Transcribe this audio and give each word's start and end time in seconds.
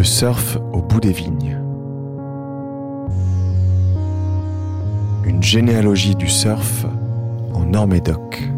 Le 0.00 0.04
surf 0.04 0.56
au 0.72 0.80
bout 0.80 0.98
des 0.98 1.12
vignes. 1.12 1.58
Une 5.26 5.42
généalogie 5.42 6.14
du 6.14 6.26
surf 6.26 6.86
en 7.52 7.66
Nord-Médoc. 7.66 8.50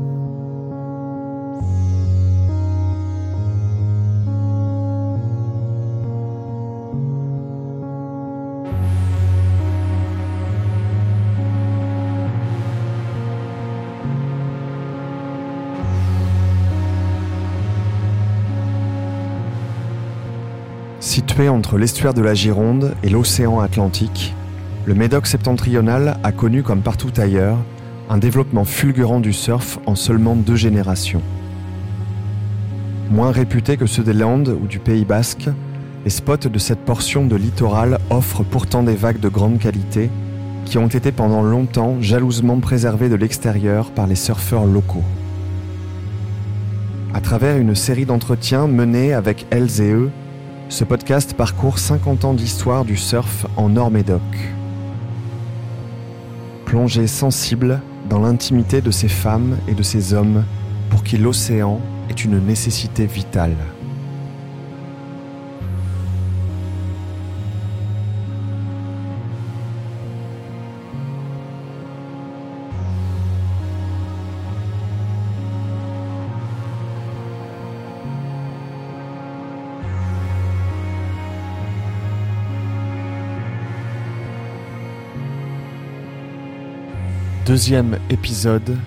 Entre 21.48 21.76
l'estuaire 21.76 22.14
de 22.14 22.22
la 22.22 22.34
Gironde 22.34 22.94
et 23.02 23.08
l'océan 23.08 23.58
Atlantique, 23.60 24.32
le 24.86 24.94
Médoc 24.94 25.26
septentrional 25.26 26.18
a 26.22 26.30
connu, 26.30 26.62
comme 26.62 26.82
partout 26.82 27.10
ailleurs, 27.16 27.58
un 28.08 28.18
développement 28.18 28.64
fulgurant 28.64 29.18
du 29.18 29.32
surf 29.32 29.78
en 29.86 29.96
seulement 29.96 30.36
deux 30.36 30.54
générations. 30.54 31.20
Moins 33.10 33.32
réputés 33.32 33.76
que 33.76 33.86
ceux 33.86 34.04
des 34.04 34.12
Landes 34.12 34.56
ou 34.62 34.66
du 34.66 34.78
Pays 34.78 35.04
basque, 35.04 35.48
les 36.04 36.10
spots 36.10 36.48
de 36.48 36.58
cette 36.58 36.84
portion 36.84 37.26
de 37.26 37.36
littoral 37.36 37.98
offrent 38.10 38.44
pourtant 38.44 38.84
des 38.84 38.94
vagues 38.94 39.20
de 39.20 39.28
grande 39.28 39.58
qualité 39.58 40.10
qui 40.64 40.78
ont 40.78 40.88
été 40.88 41.10
pendant 41.10 41.42
longtemps 41.42 41.96
jalousement 42.00 42.60
préservées 42.60 43.08
de 43.08 43.16
l'extérieur 43.16 43.90
par 43.90 44.06
les 44.06 44.14
surfeurs 44.14 44.64
locaux. 44.64 45.04
À 47.14 47.20
travers 47.20 47.58
une 47.58 47.74
série 47.74 48.06
d'entretiens 48.06 48.68
menés 48.68 49.12
avec 49.12 49.46
elles 49.50 49.80
et 49.80 49.92
eux, 49.92 50.10
ce 50.72 50.84
podcast 50.84 51.34
parcourt 51.34 51.78
50 51.78 52.24
ans 52.24 52.32
d'histoire 52.32 52.86
du 52.86 52.96
surf 52.96 53.44
en 53.58 53.68
Nord-Médoc. 53.68 54.22
Plongée 56.64 57.06
sensible 57.06 57.82
dans 58.08 58.20
l'intimité 58.20 58.80
de 58.80 58.90
ces 58.90 59.08
femmes 59.08 59.58
et 59.68 59.74
de 59.74 59.82
ces 59.82 60.14
hommes 60.14 60.44
pour 60.88 61.04
qui 61.04 61.18
l'océan 61.18 61.78
est 62.08 62.24
une 62.24 62.38
nécessité 62.38 63.04
vitale. 63.04 63.54
Deuxième 87.46 87.98
épisode 88.08 88.78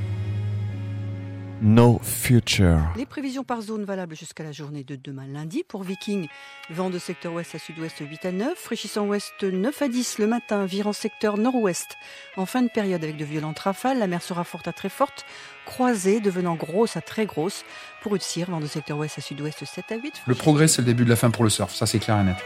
No 1.61 1.99
Future. 2.01 2.79
Les 2.95 3.05
prévisions 3.05 3.43
par 3.43 3.61
zone 3.61 3.83
valables 3.83 4.15
jusqu'à 4.15 4.45
la 4.45 4.53
journée 4.53 4.85
de 4.85 4.95
demain 4.95 5.27
lundi. 5.27 5.65
Pour 5.67 5.83
Viking, 5.83 6.29
vent 6.69 6.89
de 6.89 6.97
secteur 6.97 7.33
ouest 7.33 7.53
à 7.53 7.59
sud-ouest 7.59 7.97
8 7.99 8.25
à 8.25 8.31
9, 8.31 8.57
fraîchissant 8.57 9.07
ouest 9.07 9.43
9 9.43 9.81
à 9.81 9.87
10 9.89 10.19
le 10.19 10.27
matin, 10.27 10.65
virant 10.65 10.93
secteur 10.93 11.37
nord-ouest. 11.37 11.97
En 12.37 12.45
fin 12.45 12.61
de 12.61 12.69
période 12.69 13.03
avec 13.03 13.17
de 13.17 13.25
violentes 13.25 13.59
rafales, 13.59 13.99
la 13.99 14.07
mer 14.07 14.21
sera 14.21 14.45
forte 14.45 14.69
à 14.69 14.73
très 14.73 14.87
forte, 14.89 15.25
croisée 15.65 16.21
devenant 16.21 16.55
grosse 16.55 16.95
à 16.95 17.01
très 17.01 17.25
grosse. 17.25 17.65
Pour 18.01 18.15
Utsir, 18.15 18.49
vent 18.49 18.61
de 18.61 18.67
secteur 18.67 18.97
ouest 18.97 19.17
à 19.17 19.21
sud-ouest 19.21 19.65
7 19.65 19.91
à 19.91 19.95
8. 19.97 20.21
Le 20.27 20.35
progrès, 20.35 20.69
c'est 20.69 20.81
le 20.81 20.85
début 20.85 21.03
de 21.03 21.09
la 21.09 21.17
fin 21.17 21.29
pour 21.29 21.43
le 21.43 21.49
surf, 21.49 21.75
ça 21.75 21.85
c'est 21.85 21.99
clair 21.99 22.21
et 22.21 22.23
net. 22.23 22.37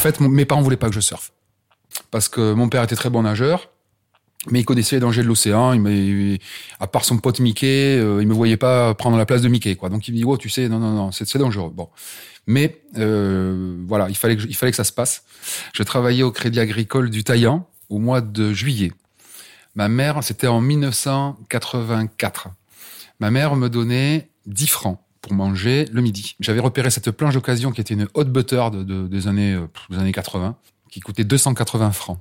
Fait, 0.00 0.20
mes 0.20 0.44
parents 0.44 0.62
voulaient 0.62 0.76
pas 0.76 0.88
que 0.88 0.94
je 0.94 1.00
surfe. 1.00 1.32
Parce 2.10 2.28
que 2.28 2.52
mon 2.52 2.68
père 2.68 2.82
était 2.82 2.96
très 2.96 3.10
bon 3.10 3.22
nageur, 3.22 3.70
mais 4.48 4.60
il 4.60 4.64
connaissait 4.64 4.96
les 4.96 5.00
dangers 5.00 5.22
de 5.22 5.28
l'océan. 5.28 5.72
Il 5.74 6.38
à 6.80 6.86
part 6.86 7.04
son 7.04 7.18
pote 7.18 7.40
Mickey, 7.40 7.98
euh, 7.98 8.20
il 8.20 8.28
me 8.28 8.34
voyait 8.34 8.56
pas 8.56 8.94
prendre 8.94 9.16
la 9.16 9.26
place 9.26 9.42
de 9.42 9.48
Mickey, 9.48 9.76
quoi. 9.76 9.88
Donc 9.88 10.08
il 10.08 10.12
me 10.12 10.16
dit, 10.16 10.24
oh, 10.24 10.36
tu 10.36 10.48
sais, 10.48 10.68
non, 10.68 10.78
non, 10.78 10.92
non, 10.92 11.12
c'est 11.12 11.36
dangereux. 11.36 11.70
Bon. 11.74 11.88
Mais 12.46 12.80
euh, 12.96 13.76
voilà, 13.86 14.08
il 14.08 14.16
fallait, 14.16 14.36
que, 14.36 14.42
il 14.42 14.56
fallait 14.56 14.72
que 14.72 14.76
ça 14.76 14.84
se 14.84 14.92
passe. 14.92 15.24
Je 15.72 15.82
travaillais 15.82 16.22
au 16.22 16.32
Crédit 16.32 16.60
Agricole 16.60 17.10
du 17.10 17.22
Taillan 17.22 17.68
au 17.88 17.98
mois 17.98 18.20
de 18.20 18.52
juillet. 18.52 18.92
Ma 19.74 19.88
mère, 19.88 20.24
c'était 20.24 20.46
en 20.46 20.60
1984. 20.60 22.48
Ma 23.20 23.30
mère 23.30 23.56
me 23.56 23.68
donnait 23.68 24.30
10 24.46 24.66
francs 24.68 24.98
pour 25.20 25.32
manger 25.34 25.86
le 25.92 26.00
midi. 26.02 26.36
J'avais 26.40 26.60
repéré 26.60 26.90
cette 26.90 27.10
planche 27.10 27.34
d'occasion 27.34 27.72
qui 27.72 27.80
était 27.80 27.94
une 27.94 28.08
hot 28.14 28.24
butter 28.24 28.68
de, 28.72 28.82
de- 28.82 29.06
des, 29.08 29.26
années, 29.28 29.54
euh, 29.54 29.66
des 29.90 29.98
années 29.98 30.12
80, 30.12 30.56
qui 30.90 31.00
coûtait 31.00 31.24
280 31.24 31.92
francs. 31.92 32.18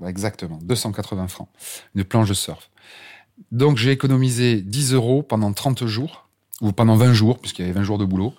Ouais, 0.00 0.10
Exactement, 0.10 0.58
280 0.62 1.28
francs. 1.28 1.48
Une 1.94 2.04
planche 2.04 2.28
de 2.28 2.34
surf. 2.34 2.70
Donc 3.52 3.76
j'ai 3.76 3.92
économisé 3.92 4.60
10 4.60 4.92
euros 4.94 5.22
pendant 5.22 5.52
30 5.52 5.86
jours, 5.86 6.28
ou 6.60 6.72
pendant 6.72 6.96
20 6.96 7.12
jours, 7.12 7.38
puisqu'il 7.38 7.62
y 7.62 7.64
avait 7.64 7.78
20 7.78 7.84
jours 7.84 7.98
de 7.98 8.04
boulot. 8.04 8.34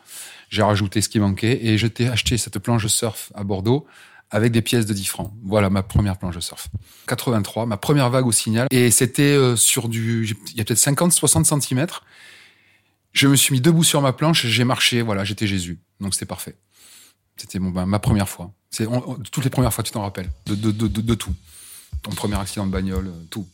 J'ai 0.50 0.64
rajouté 0.64 1.02
ce 1.02 1.10
qui 1.10 1.20
manquait 1.20 1.66
et 1.66 1.78
je 1.78 1.88
t'ai 1.88 2.08
acheté 2.08 2.38
cette 2.38 2.58
planche 2.60 2.84
de 2.84 2.88
surf 2.88 3.32
à 3.36 3.44
Bordeaux 3.44 3.86
avec 4.30 4.52
des 4.52 4.62
pièces 4.62 4.86
de 4.86 4.94
10 4.94 5.06
francs. 5.06 5.32
Voilà 5.44 5.70
ma 5.70 5.84
première 5.84 6.18
planche 6.18 6.36
de 6.36 6.42
surf. 6.42 6.68
83, 7.08 7.66
ma 7.66 7.78
première 7.78 8.10
vague 8.10 8.26
au 8.28 8.32
signal. 8.32 8.68
Et 8.72 8.92
c'était 8.92 9.22
euh, 9.24 9.56
sur 9.56 9.88
du... 9.88 10.26
Il 10.52 10.58
y 10.58 10.62
a 10.62 10.66
peut-être 10.66 10.80
50-60 10.80 11.44
centimètres. 11.46 12.04
Je 13.18 13.28
me 13.28 13.36
suis 13.36 13.52
mis 13.52 13.62
debout 13.62 13.84
sur 13.84 14.00
ma 14.00 14.14
planche, 14.14 14.46
j'ai 14.46 14.64
marché, 14.64 15.02
voilà, 15.02 15.24
j'étais 15.24 15.48
Jésus. 15.48 15.80
Donc 16.00 16.14
c'était 16.14 16.28
parfait. 16.28 16.56
C'était 17.36 17.58
ben, 17.58 17.88
ma 17.88 17.98
première 17.98 18.30
fois. 18.30 18.52
C'est 18.70 18.86
toutes 19.32 19.44
les 19.44 19.50
premières 19.50 19.74
fois, 19.74 19.84
tu 19.84 19.92
t'en 19.92 20.04
rappelles, 20.04 20.30
de, 20.46 20.54
de, 20.54 20.70
de, 20.70 20.88
de, 20.88 21.02
de 21.02 21.14
tout. 21.16 21.34
Ton 22.04 22.12
premier 22.12 22.36
accident 22.36 22.68
de 22.68 22.72
bagnole, 22.72 23.08
euh, 23.08 23.24
tout. 23.32 23.48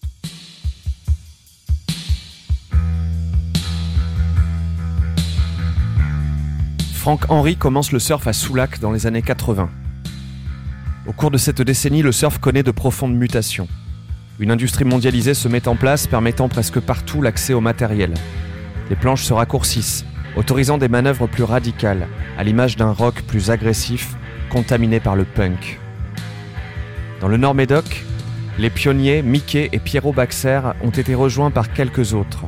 Franck 6.94 7.32
Henry 7.32 7.56
commence 7.56 7.94
le 7.94 8.00
surf 8.00 8.28
à 8.28 8.34
Soulac 8.34 8.82
dans 8.82 8.92
les 8.92 9.08
années 9.08 9.22
80. 9.22 9.70
Au 11.08 11.14
cours 11.14 11.32
de 11.32 11.38
cette 11.38 11.62
décennie, 11.62 12.02
le 12.02 12.12
surf 12.12 12.38
connaît 12.38 12.64
de 12.64 12.72
profondes 12.72 13.16
mutations. 13.16 13.70
Une 14.40 14.52
industrie 14.52 14.84
mondialisée 14.84 15.34
se 15.34 15.48
met 15.48 15.70
en 15.70 15.78
place 15.78 16.06
permettant 16.06 16.50
presque 16.50 16.82
partout 16.82 17.22
l'accès 17.22 17.54
au 17.54 17.62
matériel. 17.62 18.14
Les 18.94 19.00
planches 19.00 19.24
se 19.24 19.34
raccourcissent, 19.34 20.06
autorisant 20.36 20.78
des 20.78 20.88
manœuvres 20.88 21.26
plus 21.26 21.42
radicales, 21.42 22.08
à 22.38 22.44
l'image 22.44 22.78
d'un 22.78 22.92
rock 22.92 23.24
plus 23.24 23.50
agressif, 23.50 24.16
contaminé 24.52 25.00
par 25.00 25.16
le 25.16 25.24
punk. 25.24 25.80
Dans 27.20 27.28
le 27.28 27.38
Nord-Médoc, 27.38 28.06
les 28.60 28.70
pionniers 28.70 29.24
Mickey 29.24 29.68
et 29.72 29.80
Pierrot 29.80 30.14
Baxer 30.14 30.62
ont 30.84 30.92
été 30.92 31.16
rejoints 31.16 31.50
par 31.50 31.74
quelques 31.74 32.14
autres. 32.14 32.46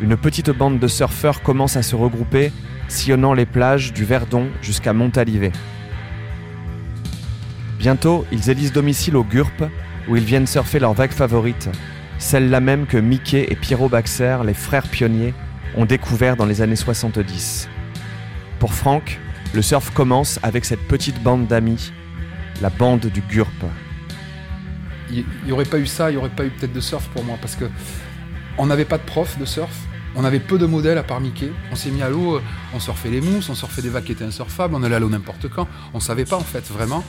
Une 0.00 0.16
petite 0.16 0.50
bande 0.50 0.78
de 0.78 0.86
surfeurs 0.86 1.42
commence 1.42 1.76
à 1.76 1.82
se 1.82 1.96
regrouper 1.96 2.52
sillonnant 2.86 3.32
les 3.32 3.44
plages 3.44 3.92
du 3.92 4.04
Verdon 4.04 4.46
jusqu'à 4.62 4.92
Montalivet. 4.92 5.50
Bientôt, 7.80 8.24
ils 8.30 8.48
élisent 8.48 8.72
domicile 8.72 9.16
au 9.16 9.24
GURP, 9.24 9.64
où 10.08 10.14
ils 10.14 10.22
viennent 10.22 10.46
surfer 10.46 10.78
leur 10.78 10.92
vague 10.92 11.10
favorite, 11.10 11.68
celle-là 12.18 12.60
même 12.60 12.86
que 12.86 12.96
Mickey 12.96 13.48
et 13.50 13.56
Pierrot 13.56 13.88
Baxer, 13.88 14.38
les 14.46 14.54
frères 14.54 14.86
pionniers, 14.86 15.34
ont 15.76 15.84
découvert 15.84 16.36
dans 16.36 16.46
les 16.46 16.62
années 16.62 16.76
70. 16.76 17.68
Pour 18.58 18.74
Franck, 18.74 19.20
le 19.52 19.62
surf 19.62 19.90
commence 19.90 20.38
avec 20.42 20.64
cette 20.64 20.86
petite 20.88 21.22
bande 21.22 21.46
d'amis, 21.46 21.92
la 22.60 22.70
bande 22.70 23.06
du 23.06 23.20
GURP. 23.20 23.64
Il 25.10 25.24
n'y 25.44 25.52
aurait 25.52 25.64
pas 25.64 25.78
eu 25.78 25.86
ça, 25.86 26.10
il 26.10 26.14
n'y 26.14 26.18
aurait 26.18 26.30
pas 26.30 26.44
eu 26.44 26.50
peut-être 26.50 26.72
de 26.72 26.80
surf 26.80 27.08
pour 27.08 27.24
moi, 27.24 27.36
parce 27.40 27.56
que 27.56 27.66
on 28.58 28.66
n'avait 28.66 28.84
pas 28.84 28.98
de 28.98 29.02
prof 29.02 29.38
de 29.38 29.44
surf, 29.44 29.76
on 30.16 30.24
avait 30.24 30.40
peu 30.40 30.58
de 30.58 30.66
modèles 30.66 30.98
à 30.98 31.02
part 31.02 31.20
Mickey. 31.20 31.50
On 31.72 31.76
s'est 31.76 31.90
mis 31.90 32.02
à 32.02 32.08
l'eau, 32.08 32.40
on 32.72 32.80
surfait 32.80 33.10
les 33.10 33.20
mousses, 33.20 33.48
on 33.48 33.54
surfait 33.54 33.82
des 33.82 33.88
vagues 33.88 34.04
qui 34.04 34.12
étaient 34.12 34.24
insurfables, 34.24 34.74
on 34.74 34.82
allait 34.82 34.94
à 34.94 35.00
l'eau 35.00 35.08
n'importe 35.08 35.48
quand. 35.48 35.68
On 35.92 36.00
savait 36.00 36.24
pas 36.24 36.36
en 36.36 36.40
fait 36.40 36.64
vraiment 36.70 37.04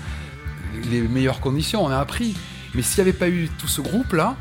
les 0.90 1.02
meilleures 1.02 1.40
conditions, 1.40 1.86
on 1.86 1.90
a 1.90 1.98
appris. 1.98 2.36
Mais 2.74 2.82
s'il 2.82 3.04
n'y 3.04 3.10
avait 3.10 3.18
pas 3.18 3.30
eu 3.30 3.50
tout 3.60 3.68
ce 3.68 3.82
groupe-là, 3.82 4.36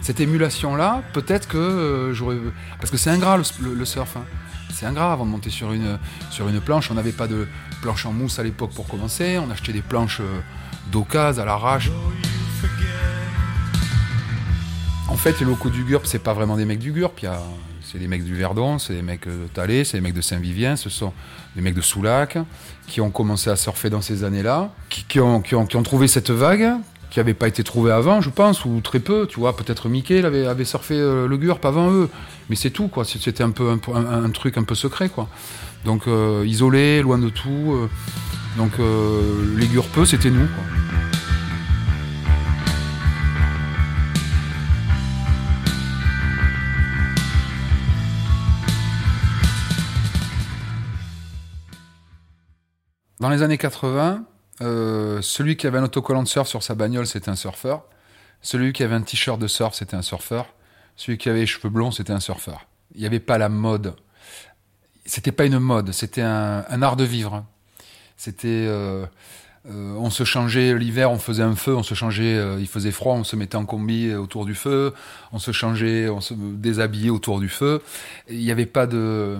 cette 0.00 0.20
émulation-là, 0.20 1.02
peut-être 1.12 1.48
que 1.48 1.58
euh, 1.58 2.14
j'aurais... 2.14 2.36
Parce 2.78 2.90
que 2.90 2.96
c'est 2.96 3.10
ingrat 3.10 3.36
le, 3.36 3.84
surf. 3.84 4.16
hein. 4.16 4.24
C'est 4.72 4.86
ingrat 4.86 5.12
avant 5.12 5.26
de 5.26 5.30
monter 5.30 5.50
sur 5.50 5.72
une, 5.72 5.98
planche. 6.64 6.90
On 6.90 6.94
n'avait 6.94 7.12
pas 7.12 7.26
de 7.26 7.46
planche 7.82 8.06
en 8.06 8.12
mousse 8.12 8.38
à 8.38 8.42
l'époque 8.42 8.70
pour 8.74 8.86
commencer. 8.86 9.38
On 9.38 9.50
achetait 9.50 9.72
des 9.72 9.82
planches 9.82 10.20
euh, 10.20 10.40
à 11.14 11.44
l'arrache. 11.44 11.90
En 15.08 15.16
fait, 15.16 15.38
les 15.40 15.46
locaux 15.46 15.70
du 15.70 15.84
GURP, 15.84 16.06
c'est 16.06 16.20
pas 16.20 16.32
vraiment 16.32 16.56
des 16.56 16.64
mecs 16.64 16.78
du 16.78 16.92
GURP. 16.92 17.26
C'est 17.82 17.98
les 17.98 18.06
mecs 18.06 18.24
du 18.24 18.36
Verdon, 18.36 18.78
c'est 18.78 18.92
les 18.92 19.02
mecs 19.02 19.26
de 19.26 19.48
Talais, 19.52 19.82
c'est 19.82 19.96
les 19.96 20.00
mecs 20.00 20.14
de 20.14 20.20
Saint-Vivien, 20.20 20.76
ce 20.76 20.88
sont 20.88 21.12
les 21.56 21.62
mecs 21.62 21.74
de 21.74 21.80
Soulac 21.80 22.38
qui 22.86 23.00
ont 23.00 23.10
commencé 23.10 23.50
à 23.50 23.56
surfer 23.56 23.90
dans 23.90 24.00
ces 24.00 24.22
années-là, 24.22 24.70
qui, 24.88 25.04
qui, 25.04 25.20
ont, 25.20 25.42
trouvé 25.82 26.06
cette 26.06 26.30
vague 26.30 26.74
qui 27.10 27.18
n'avait 27.18 27.34
pas 27.34 27.48
été 27.48 27.64
trouvée 27.64 27.90
avant, 27.90 28.20
je 28.20 28.30
pense, 28.30 28.64
ou 28.64 28.80
très 28.80 29.00
peu. 29.00 29.26
Tu 29.26 29.40
vois, 29.40 29.56
peut-être 29.56 29.88
Mickey 29.88 30.24
avait, 30.24 30.46
avait 30.46 30.64
surfé 30.64 30.94
euh, 30.94 31.26
le 31.26 31.36
GURP 31.36 31.64
avant 31.64 31.90
eux, 31.90 32.08
mais 32.48 32.56
c'est 32.56 32.70
tout, 32.70 32.88
quoi. 32.88 33.04
C'était 33.04 33.42
un 33.42 33.50
peu 33.50 33.68
un, 33.70 34.30
truc 34.30 34.56
un 34.56 34.62
peu 34.62 34.74
secret, 34.74 35.08
quoi. 35.08 35.28
Donc 35.84 36.06
euh, 36.06 36.44
isolé, 36.46 37.02
loin 37.02 37.18
de 37.18 37.28
tout. 37.28 37.72
Euh, 37.72 37.88
donc 38.56 38.72
les 39.56 39.66
GURPeux, 39.66 40.04
c'était 40.04 40.30
nous, 40.30 40.46
quoi. 40.46 40.64
Dans 53.18 53.28
les 53.28 53.42
années 53.42 53.58
80, 53.58 54.24
euh, 54.62 55.22
celui 55.22 55.56
qui 55.56 55.66
avait 55.66 55.78
un 55.78 55.84
autocollant 55.84 56.22
de 56.22 56.28
surf 56.28 56.48
sur 56.48 56.62
sa 56.62 56.74
bagnole, 56.74 57.06
c'était 57.06 57.30
un 57.30 57.36
surfeur. 57.36 57.84
Celui 58.42 58.72
qui 58.72 58.82
avait 58.82 58.94
un 58.94 59.02
t-shirt 59.02 59.40
de 59.40 59.46
surf, 59.46 59.74
c'était 59.74 59.96
un 59.96 60.02
surfeur. 60.02 60.46
Celui 60.96 61.18
qui 61.18 61.28
avait 61.28 61.40
les 61.40 61.46
cheveux 61.46 61.70
blonds, 61.70 61.90
c'était 61.90 62.12
un 62.12 62.20
surfeur. 62.20 62.66
Il 62.94 63.00
n'y 63.00 63.06
avait 63.06 63.20
pas 63.20 63.38
la 63.38 63.48
mode. 63.48 63.94
C'était 65.04 65.32
pas 65.32 65.44
une 65.44 65.58
mode, 65.58 65.92
c'était 65.92 66.22
un, 66.22 66.82
art 66.82 66.96
de 66.96 67.04
vivre. 67.04 67.44
C'était, 68.16 68.48
euh, 68.48 69.06
euh, 69.66 69.94
on 69.96 70.10
se 70.10 70.24
changeait 70.24 70.76
l'hiver, 70.78 71.10
on 71.10 71.18
faisait 71.18 71.42
un 71.42 71.56
feu, 71.56 71.74
on 71.74 71.82
se 71.82 71.94
changeait, 71.94 72.38
il 72.58 72.68
faisait 72.68 72.90
froid, 72.90 73.14
on 73.14 73.24
se 73.24 73.34
mettait 73.34 73.56
en 73.56 73.64
combi 73.64 74.14
autour 74.14 74.44
du 74.44 74.54
feu, 74.54 74.92
on 75.32 75.38
se 75.38 75.52
changeait, 75.52 76.08
on 76.08 76.20
se 76.20 76.34
déshabillait 76.34 77.10
autour 77.10 77.40
du 77.40 77.48
feu. 77.48 77.82
Il 78.28 78.38
n'y 78.38 78.50
avait 78.50 78.66
pas 78.66 78.86
de, 78.86 79.38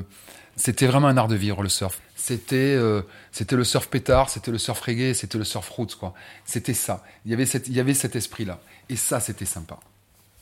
c'était 0.56 0.86
vraiment 0.86 1.08
un 1.08 1.16
art 1.16 1.28
de 1.28 1.36
vivre 1.36 1.62
le 1.62 1.68
surf 1.68 2.00
c'était 2.20 2.56
euh, 2.56 3.02
c'était 3.32 3.56
le 3.56 3.64
surf 3.64 3.88
pétard, 3.88 4.28
c'était 4.28 4.50
le 4.50 4.58
surf 4.58 4.80
reggae, 4.80 5.14
c'était 5.14 5.38
le 5.38 5.44
surf 5.44 5.68
roots 5.70 5.96
quoi. 5.98 6.12
C'était 6.44 6.74
ça. 6.74 7.02
Il 7.24 7.30
y 7.30 7.80
avait 7.80 7.94
cet 7.94 8.14
esprit 8.14 8.44
là. 8.44 8.60
Et 8.88 8.96
ça 8.96 9.20
c'était 9.20 9.46
sympa. 9.46 9.78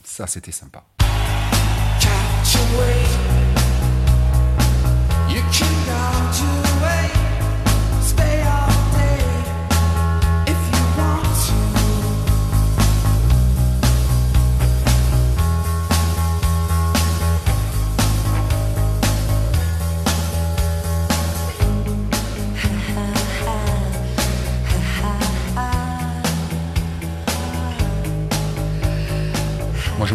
Ça 0.02 0.26
c'était 0.26 0.52
sympa. 0.52 0.84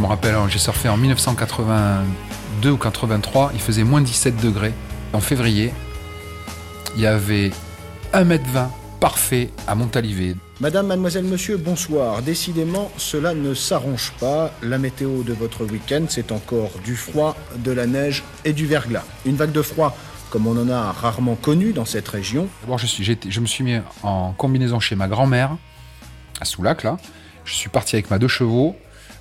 Me 0.03 0.07
rappelle, 0.09 0.35
hein, 0.35 0.47
j'ai 0.49 0.59
surfé 0.59 0.89
en 0.89 0.97
1982 0.97 2.71
ou 2.71 2.77
83, 2.77 3.51
il 3.53 3.61
faisait 3.61 3.85
moins 3.85 4.01
17 4.01 4.35
degrés. 4.35 4.73
En 5.13 5.21
février, 5.21 5.71
il 6.95 7.01
y 7.01 7.07
avait 7.07 7.51
1m20 8.13 8.67
parfait 8.99 9.49
à 9.65 9.75
Montalivet. 9.75 10.35
Madame, 10.59 10.87
mademoiselle, 10.87 11.23
monsieur, 11.23 11.55
bonsoir. 11.55 12.21
Décidément, 12.21 12.91
cela 12.97 13.33
ne 13.33 13.53
s'arrange 13.53 14.11
pas. 14.19 14.51
La 14.61 14.77
météo 14.77 15.23
de 15.23 15.31
votre 15.31 15.65
week-end, 15.65 16.03
c'est 16.09 16.33
encore 16.33 16.71
du 16.83 16.97
froid, 16.97 17.37
de 17.59 17.71
la 17.71 17.87
neige 17.87 18.23
et 18.43 18.51
du 18.51 18.65
verglas. 18.65 19.05
Une 19.25 19.37
vague 19.37 19.53
de 19.53 19.61
froid 19.61 19.95
comme 20.29 20.47
on 20.47 20.57
en 20.59 20.67
a 20.67 20.91
rarement 20.91 21.35
connu 21.35 21.73
dans 21.73 21.85
cette 21.85 22.07
région. 22.07 22.49
D'abord, 22.61 22.79
je, 22.79 22.87
je 22.87 23.39
me 23.39 23.45
suis 23.45 23.63
mis 23.63 23.77
en 24.01 24.33
combinaison 24.33 24.79
chez 24.79 24.95
ma 24.95 25.07
grand-mère, 25.07 25.55
à 26.41 26.45
Soulac, 26.45 26.83
là. 26.83 26.97
Je 27.45 27.53
suis 27.53 27.69
parti 27.69 27.95
avec 27.95 28.09
ma 28.09 28.17
deux 28.17 28.27
chevaux. 28.27 28.75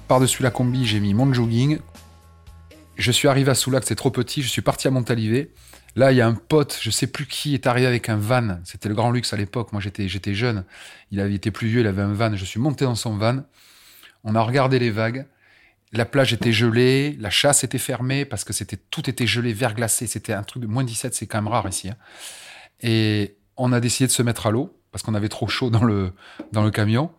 Par-dessus 0.08 0.42
la 0.42 0.50
combi, 0.50 0.86
j'ai 0.86 1.00
mis 1.00 1.14
mon 1.14 1.32
jogging. 1.32 1.78
Je 2.96 3.10
suis 3.10 3.28
arrivé 3.28 3.50
à 3.50 3.54
Soulac, 3.54 3.84
c'est 3.86 3.94
trop 3.94 4.10
petit. 4.10 4.42
Je 4.42 4.48
suis 4.48 4.62
parti 4.62 4.86
à 4.88 4.90
Montalivet. 4.90 5.50
Là, 5.94 6.12
il 6.12 6.16
y 6.16 6.20
a 6.20 6.26
un 6.26 6.34
pote, 6.34 6.78
je 6.80 6.90
sais 6.90 7.06
plus 7.06 7.26
qui, 7.26 7.54
est 7.54 7.66
arrivé 7.66 7.86
avec 7.86 8.08
un 8.08 8.16
van. 8.16 8.58
C'était 8.64 8.88
le 8.88 8.94
grand 8.94 9.10
luxe 9.10 9.32
à 9.32 9.36
l'époque. 9.36 9.72
Moi, 9.72 9.82
j'étais, 9.82 10.08
jeune. 10.34 10.64
Il 11.10 11.20
avait 11.20 11.34
été 11.34 11.50
plus 11.50 11.68
vieux, 11.68 11.80
il 11.80 11.86
avait 11.86 12.02
un 12.02 12.14
van. 12.14 12.34
Je 12.34 12.44
suis 12.44 12.60
monté 12.60 12.84
dans 12.84 12.94
son 12.94 13.16
van. 13.16 13.42
On 14.24 14.34
a 14.34 14.40
regardé 14.40 14.78
les 14.78 14.90
vagues. 14.90 15.26
La 15.92 16.06
plage 16.06 16.32
était 16.32 16.52
gelée, 16.52 17.16
la 17.20 17.28
chasse 17.28 17.64
était 17.64 17.76
fermée 17.76 18.24
parce 18.24 18.44
que 18.44 18.54
c'était 18.54 18.78
tout 18.78 19.10
était 19.10 19.26
gelé, 19.26 19.52
verglacé. 19.52 20.06
C'était 20.06 20.32
un 20.32 20.42
truc 20.42 20.62
de 20.62 20.66
moins 20.66 20.84
17, 20.84 21.14
c'est 21.14 21.26
quand 21.26 21.36
même 21.36 21.52
rare 21.52 21.68
ici. 21.68 21.90
Hein. 21.90 21.96
Et 22.80 23.36
on 23.58 23.72
a 23.72 23.80
décidé 23.80 24.06
de 24.06 24.12
se 24.12 24.22
mettre 24.22 24.46
à 24.46 24.50
l'eau 24.50 24.78
parce 24.90 25.02
qu'on 25.02 25.14
avait 25.14 25.28
trop 25.28 25.48
chaud 25.48 25.68
dans 25.68 25.84
le, 25.84 26.12
dans 26.52 26.62
le 26.62 26.70
camion. 26.70 27.10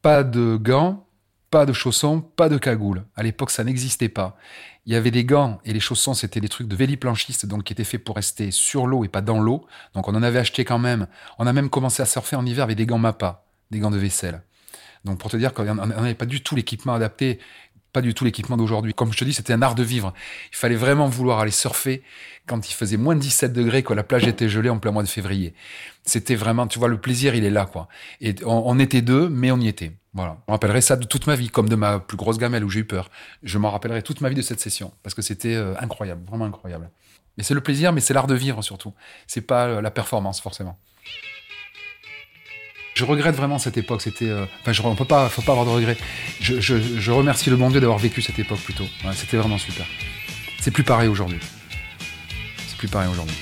Pas 0.00 0.24
de 0.24 0.56
gants, 0.56 1.06
pas 1.52 1.66
de 1.66 1.74
chaussons, 1.74 2.22
pas 2.22 2.48
de 2.48 2.56
cagoule. 2.56 3.04
À 3.14 3.22
l'époque, 3.22 3.50
ça 3.50 3.62
n'existait 3.62 4.08
pas. 4.08 4.38
Il 4.86 4.92
y 4.94 4.96
avait 4.96 5.10
des 5.10 5.26
gants 5.26 5.60
et 5.66 5.74
les 5.74 5.80
chaussons, 5.80 6.14
c'était 6.14 6.40
des 6.40 6.48
trucs 6.48 6.66
de 6.66 6.74
véliplanchistes, 6.74 7.44
donc 7.44 7.64
qui 7.64 7.74
étaient 7.74 7.84
faits 7.84 8.02
pour 8.02 8.16
rester 8.16 8.50
sur 8.50 8.86
l'eau 8.86 9.04
et 9.04 9.08
pas 9.08 9.20
dans 9.20 9.38
l'eau. 9.38 9.66
Donc 9.92 10.08
on 10.08 10.14
en 10.14 10.22
avait 10.22 10.38
acheté 10.38 10.64
quand 10.64 10.78
même. 10.78 11.06
On 11.38 11.46
a 11.46 11.52
même 11.52 11.68
commencé 11.68 12.02
à 12.02 12.06
surfer 12.06 12.36
en 12.36 12.46
hiver 12.46 12.64
avec 12.64 12.78
des 12.78 12.86
gants 12.86 12.98
Mappa, 12.98 13.44
des 13.70 13.80
gants 13.80 13.90
de 13.90 13.98
vaisselle. 13.98 14.42
Donc 15.04 15.18
pour 15.18 15.30
te 15.30 15.36
dire 15.36 15.52
qu'on 15.52 15.74
n'avait 15.74 16.14
pas 16.14 16.24
du 16.24 16.42
tout 16.42 16.56
l'équipement 16.56 16.94
adapté, 16.94 17.38
pas 17.92 18.00
du 18.00 18.14
tout 18.14 18.24
l'équipement 18.24 18.56
d'aujourd'hui. 18.56 18.94
Comme 18.94 19.12
je 19.12 19.18
te 19.18 19.24
dis, 19.24 19.32
c'était 19.32 19.52
un 19.52 19.62
art 19.62 19.74
de 19.74 19.82
vivre. 19.82 20.12
Il 20.52 20.56
fallait 20.56 20.76
vraiment 20.76 21.08
vouloir 21.08 21.40
aller 21.40 21.50
surfer 21.50 22.02
quand 22.46 22.68
il 22.70 22.74
faisait 22.74 22.96
moins 22.96 23.14
de 23.14 23.20
17 23.20 23.52
degrés, 23.52 23.82
quand 23.82 23.94
la 23.94 24.02
plage 24.02 24.26
était 24.26 24.48
gelée 24.48 24.70
en 24.70 24.78
plein 24.78 24.90
mois 24.90 25.02
de 25.02 25.08
février. 25.08 25.54
C'était 26.04 26.34
vraiment, 26.34 26.66
tu 26.66 26.78
vois, 26.78 26.88
le 26.88 27.00
plaisir, 27.00 27.34
il 27.34 27.44
est 27.44 27.50
là, 27.50 27.66
quoi. 27.66 27.88
Et 28.20 28.34
on 28.44 28.78
était 28.78 29.02
deux, 29.02 29.28
mais 29.28 29.52
on 29.52 29.58
y 29.58 29.68
était. 29.68 29.92
Voilà. 30.14 30.36
Je 30.46 30.50
me 30.50 30.54
rappellerai 30.54 30.80
ça 30.80 30.96
de 30.96 31.04
toute 31.04 31.26
ma 31.26 31.36
vie, 31.36 31.48
comme 31.48 31.68
de 31.68 31.76
ma 31.76 31.98
plus 32.00 32.16
grosse 32.16 32.38
gamelle 32.38 32.64
où 32.64 32.68
j'ai 32.68 32.80
eu 32.80 32.84
peur. 32.84 33.10
Je 33.42 33.58
m'en 33.58 33.70
rappellerai 33.70 34.02
toute 34.02 34.20
ma 34.20 34.28
vie 34.28 34.34
de 34.34 34.42
cette 34.42 34.60
session, 34.60 34.92
parce 35.02 35.14
que 35.14 35.22
c'était 35.22 35.54
euh, 35.54 35.74
incroyable, 35.78 36.22
vraiment 36.28 36.44
incroyable. 36.44 36.90
Mais 37.36 37.44
c'est 37.44 37.54
le 37.54 37.62
plaisir, 37.62 37.92
mais 37.92 38.00
c'est 38.00 38.12
l'art 38.12 38.26
de 38.26 38.34
vivre 38.34 38.62
surtout. 38.62 38.92
C'est 39.26 39.40
pas 39.40 39.66
euh, 39.66 39.80
la 39.80 39.90
performance, 39.90 40.40
forcément. 40.40 40.78
Je 42.94 43.04
regrette 43.04 43.34
vraiment 43.34 43.58
cette 43.58 43.76
époque. 43.76 44.02
C'était, 44.02 44.28
euh, 44.28 44.44
on 44.84 44.94
peut 44.94 45.04
pas, 45.04 45.28
faut 45.28 45.42
pas 45.42 45.52
avoir 45.52 45.66
de 45.66 45.70
regrets. 45.70 45.96
Je, 46.40 47.10
remercie 47.10 47.50
le 47.50 47.56
bon 47.56 47.70
Dieu 47.70 47.80
d'avoir 47.80 47.98
vécu 47.98 48.22
cette 48.22 48.38
époque 48.38 48.60
plutôt. 48.60 48.86
c'était 49.14 49.36
vraiment 49.36 49.58
super. 49.58 49.86
C'est 50.60 50.70
plus 50.70 50.84
pareil 50.84 51.08
aujourd'hui. 51.08 51.40
C'est 52.68 52.76
plus 52.76 52.88
pareil 52.88 53.08
aujourd'hui. 53.10 53.36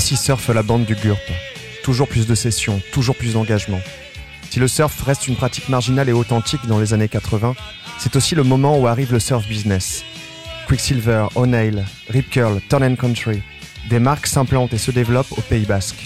Ainsi 0.00 0.16
surfe 0.16 0.48
la 0.48 0.62
bande 0.62 0.86
du 0.86 0.94
GURP. 0.94 1.30
Toujours 1.82 2.08
plus 2.08 2.26
de 2.26 2.34
sessions, 2.34 2.80
toujours 2.90 3.14
plus 3.14 3.34
d'engagement. 3.34 3.82
Si 4.48 4.58
le 4.58 4.66
surf 4.66 4.98
reste 5.02 5.28
une 5.28 5.36
pratique 5.36 5.68
marginale 5.68 6.08
et 6.08 6.14
authentique 6.14 6.66
dans 6.66 6.78
les 6.78 6.94
années 6.94 7.06
80, 7.06 7.54
c'est 7.98 8.16
aussi 8.16 8.34
le 8.34 8.42
moment 8.42 8.78
où 8.78 8.86
arrive 8.86 9.12
le 9.12 9.20
surf 9.20 9.46
business. 9.46 10.02
Quicksilver, 10.66 11.26
O'Neill, 11.34 11.84
Rip 12.08 12.30
Curl, 12.30 12.62
Turn 12.70 12.96
Country, 12.96 13.42
des 13.90 13.98
marques 13.98 14.26
s'implantent 14.26 14.72
et 14.72 14.78
se 14.78 14.90
développent 14.90 15.36
au 15.36 15.42
Pays 15.42 15.66
Basque. 15.66 16.02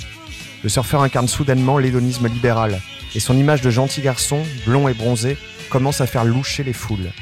Le 0.64 0.68
surfeur 0.68 1.02
incarne 1.02 1.28
soudainement 1.28 1.78
l'hédonisme 1.78 2.26
libéral, 2.26 2.80
et 3.14 3.20
son 3.20 3.38
image 3.38 3.60
de 3.60 3.70
gentil 3.70 4.00
garçon, 4.00 4.42
blond 4.66 4.88
et 4.88 4.94
bronzé, 4.94 5.36
commence 5.70 6.00
à 6.00 6.08
faire 6.08 6.24
loucher 6.24 6.64
les 6.64 6.72
foules. 6.72 7.12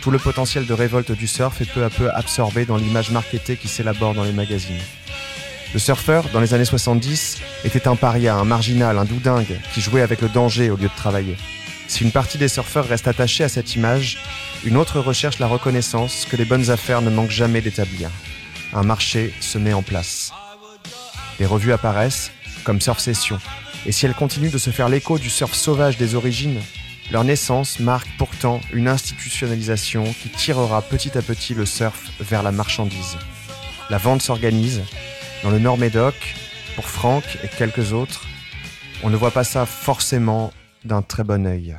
Tout 0.00 0.10
le 0.10 0.18
potentiel 0.18 0.64
de 0.64 0.72
révolte 0.72 1.12
du 1.12 1.26
surf 1.26 1.60
est 1.60 1.70
peu 1.70 1.84
à 1.84 1.90
peu 1.90 2.10
absorbé 2.10 2.64
dans 2.64 2.78
l'image 2.78 3.10
marketée 3.10 3.58
qui 3.58 3.68
s'élabore 3.68 4.14
dans 4.14 4.24
les 4.24 4.32
magazines. 4.32 4.80
Le 5.74 5.80
surfeur, 5.80 6.28
dans 6.32 6.38
les 6.38 6.54
années 6.54 6.64
70, 6.64 7.38
était 7.64 7.88
un 7.88 7.96
paria, 7.96 8.36
un 8.36 8.44
marginal, 8.44 8.96
un 8.96 9.04
doudingue 9.04 9.58
qui 9.74 9.80
jouait 9.80 10.02
avec 10.02 10.20
le 10.20 10.28
danger 10.28 10.70
au 10.70 10.76
lieu 10.76 10.84
de 10.84 10.96
travailler. 10.96 11.36
Si 11.88 12.04
une 12.04 12.12
partie 12.12 12.38
des 12.38 12.46
surfeurs 12.46 12.86
reste 12.86 13.08
attachée 13.08 13.42
à 13.42 13.48
cette 13.48 13.74
image, 13.74 14.18
une 14.64 14.76
autre 14.76 15.00
recherche 15.00 15.40
la 15.40 15.48
reconnaissance 15.48 16.28
que 16.30 16.36
les 16.36 16.44
bonnes 16.44 16.70
affaires 16.70 17.02
ne 17.02 17.10
manquent 17.10 17.30
jamais 17.30 17.60
d'établir. 17.60 18.08
Un 18.72 18.84
marché 18.84 19.34
se 19.40 19.58
met 19.58 19.72
en 19.72 19.82
place. 19.82 20.32
Des 21.40 21.46
revues 21.46 21.72
apparaissent, 21.72 22.30
comme 22.62 22.80
Surf 22.80 23.00
Session, 23.00 23.40
et 23.84 23.90
si 23.90 24.06
elles 24.06 24.14
continuent 24.14 24.52
de 24.52 24.58
se 24.58 24.70
faire 24.70 24.88
l'écho 24.88 25.18
du 25.18 25.28
surf 25.28 25.54
sauvage 25.54 25.98
des 25.98 26.14
origines, 26.14 26.60
leur 27.10 27.24
naissance 27.24 27.80
marque 27.80 28.08
pourtant 28.16 28.60
une 28.72 28.86
institutionnalisation 28.86 30.04
qui 30.22 30.28
tirera 30.28 30.82
petit 30.82 31.18
à 31.18 31.22
petit 31.22 31.52
le 31.52 31.66
surf 31.66 32.12
vers 32.20 32.44
la 32.44 32.52
marchandise. 32.52 33.18
La 33.90 33.98
vente 33.98 34.22
s'organise, 34.22 34.80
dans 35.44 35.50
le 35.50 35.58
Nord-Médoc, 35.58 36.14
pour 36.74 36.88
Franck 36.88 37.22
et 37.44 37.48
quelques 37.48 37.92
autres, 37.92 38.22
on 39.02 39.10
ne 39.10 39.16
voit 39.16 39.30
pas 39.30 39.44
ça 39.44 39.66
forcément 39.66 40.52
d'un 40.84 41.02
très 41.02 41.22
bon 41.22 41.46
œil 41.46 41.76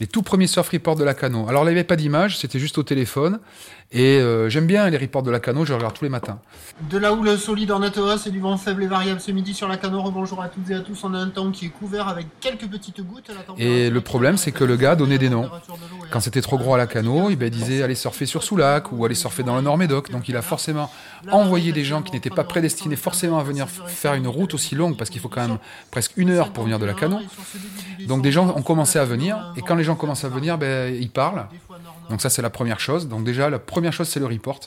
les 0.00 0.06
tout 0.06 0.22
premiers 0.22 0.46
surf 0.46 0.70
reports 0.70 0.96
de 0.96 1.04
la 1.04 1.14
Cano. 1.14 1.46
Alors 1.48 1.62
il 1.62 1.66
n'y 1.66 1.72
avait 1.72 1.84
pas 1.84 1.96
d'image, 1.96 2.38
c'était 2.38 2.58
juste 2.58 2.78
au 2.78 2.82
téléphone. 2.82 3.38
Et 3.92 4.20
euh, 4.20 4.48
j'aime 4.48 4.66
bien 4.66 4.88
les 4.88 4.96
reports 4.96 5.24
de 5.24 5.32
la 5.32 5.40
Cano, 5.40 5.64
je 5.64 5.72
regarde 5.72 5.94
tous 5.94 6.04
les 6.04 6.10
matins. 6.10 6.38
De 6.88 6.96
la 6.96 7.12
houle 7.12 7.36
solide 7.36 7.72
en 7.72 7.82
Atoa, 7.82 8.18
c'est 8.18 8.30
du 8.30 8.38
vent 8.38 8.56
faible 8.56 8.84
et 8.84 8.86
variable 8.86 9.20
ce 9.20 9.32
midi 9.32 9.52
sur 9.52 9.66
la 9.66 9.78
Cano. 9.78 10.00
Rebonjour 10.00 10.40
à 10.40 10.48
toutes 10.48 10.70
et 10.70 10.74
à 10.74 10.80
tous. 10.80 11.02
On 11.02 11.12
a 11.12 11.18
un 11.18 11.28
temps 11.28 11.50
qui 11.50 11.66
est 11.66 11.70
couvert 11.70 12.06
avec 12.06 12.28
quelques 12.38 12.68
petites 12.68 13.00
gouttes. 13.00 13.32
et 13.58 13.90
le 13.90 14.00
problème, 14.00 14.36
c'est 14.36 14.52
que 14.52 14.62
le 14.62 14.76
gars 14.76 14.94
donnait 14.94 15.18
des 15.18 15.28
noms. 15.28 15.50
Quand 16.12 16.20
c'était 16.20 16.40
trop 16.40 16.56
gros 16.56 16.74
à 16.74 16.78
la 16.78 16.86
Cano, 16.86 17.30
il 17.30 17.50
disait 17.50 17.82
aller 17.82 17.96
surfer 17.96 18.26
sur 18.26 18.44
Soulac 18.44 18.92
ou 18.92 19.04
aller 19.04 19.16
surfer 19.16 19.42
dans 19.42 19.56
le 19.56 19.62
Nord-Médoc. 19.62 20.12
Donc 20.12 20.28
il 20.28 20.36
a 20.36 20.42
forcément 20.42 20.88
envoyé 21.32 21.72
des 21.72 21.82
gens 21.82 22.02
qui 22.02 22.12
n'étaient 22.12 22.30
pas 22.30 22.44
prédestinés 22.44 22.94
forcément 22.94 23.40
à 23.40 23.42
venir 23.42 23.66
faire 23.68 24.14
une 24.14 24.28
route 24.28 24.54
aussi 24.54 24.76
longue, 24.76 24.96
parce 24.96 25.10
qu'il 25.10 25.20
faut 25.20 25.28
quand 25.28 25.48
même 25.48 25.58
presque 25.90 26.12
une 26.16 26.30
heure 26.30 26.52
pour 26.52 26.62
venir 26.62 26.78
de 26.78 26.86
la 26.86 26.94
Cano. 26.94 27.18
Donc 28.06 28.22
des 28.22 28.30
gens 28.30 28.54
ont 28.56 28.62
commencé 28.62 29.00
à 29.00 29.04
venir, 29.04 29.52
et 29.56 29.62
quand 29.62 29.74
les 29.74 29.84
gens 29.84 29.96
commencent 29.96 30.24
à 30.24 30.28
venir, 30.28 30.58
ben, 30.58 30.94
ils 30.94 31.10
parlent. 31.10 31.48
Donc 32.08 32.20
ça, 32.20 32.28
c'est 32.28 32.42
la 32.42 32.50
première 32.50 32.80
chose. 32.80 33.08
Donc 33.08 33.24
déjà, 33.24 33.48
la 33.48 33.60
première 33.60 33.79
chose, 33.90 34.08
c'est 34.08 34.20
le 34.20 34.26
report. 34.26 34.60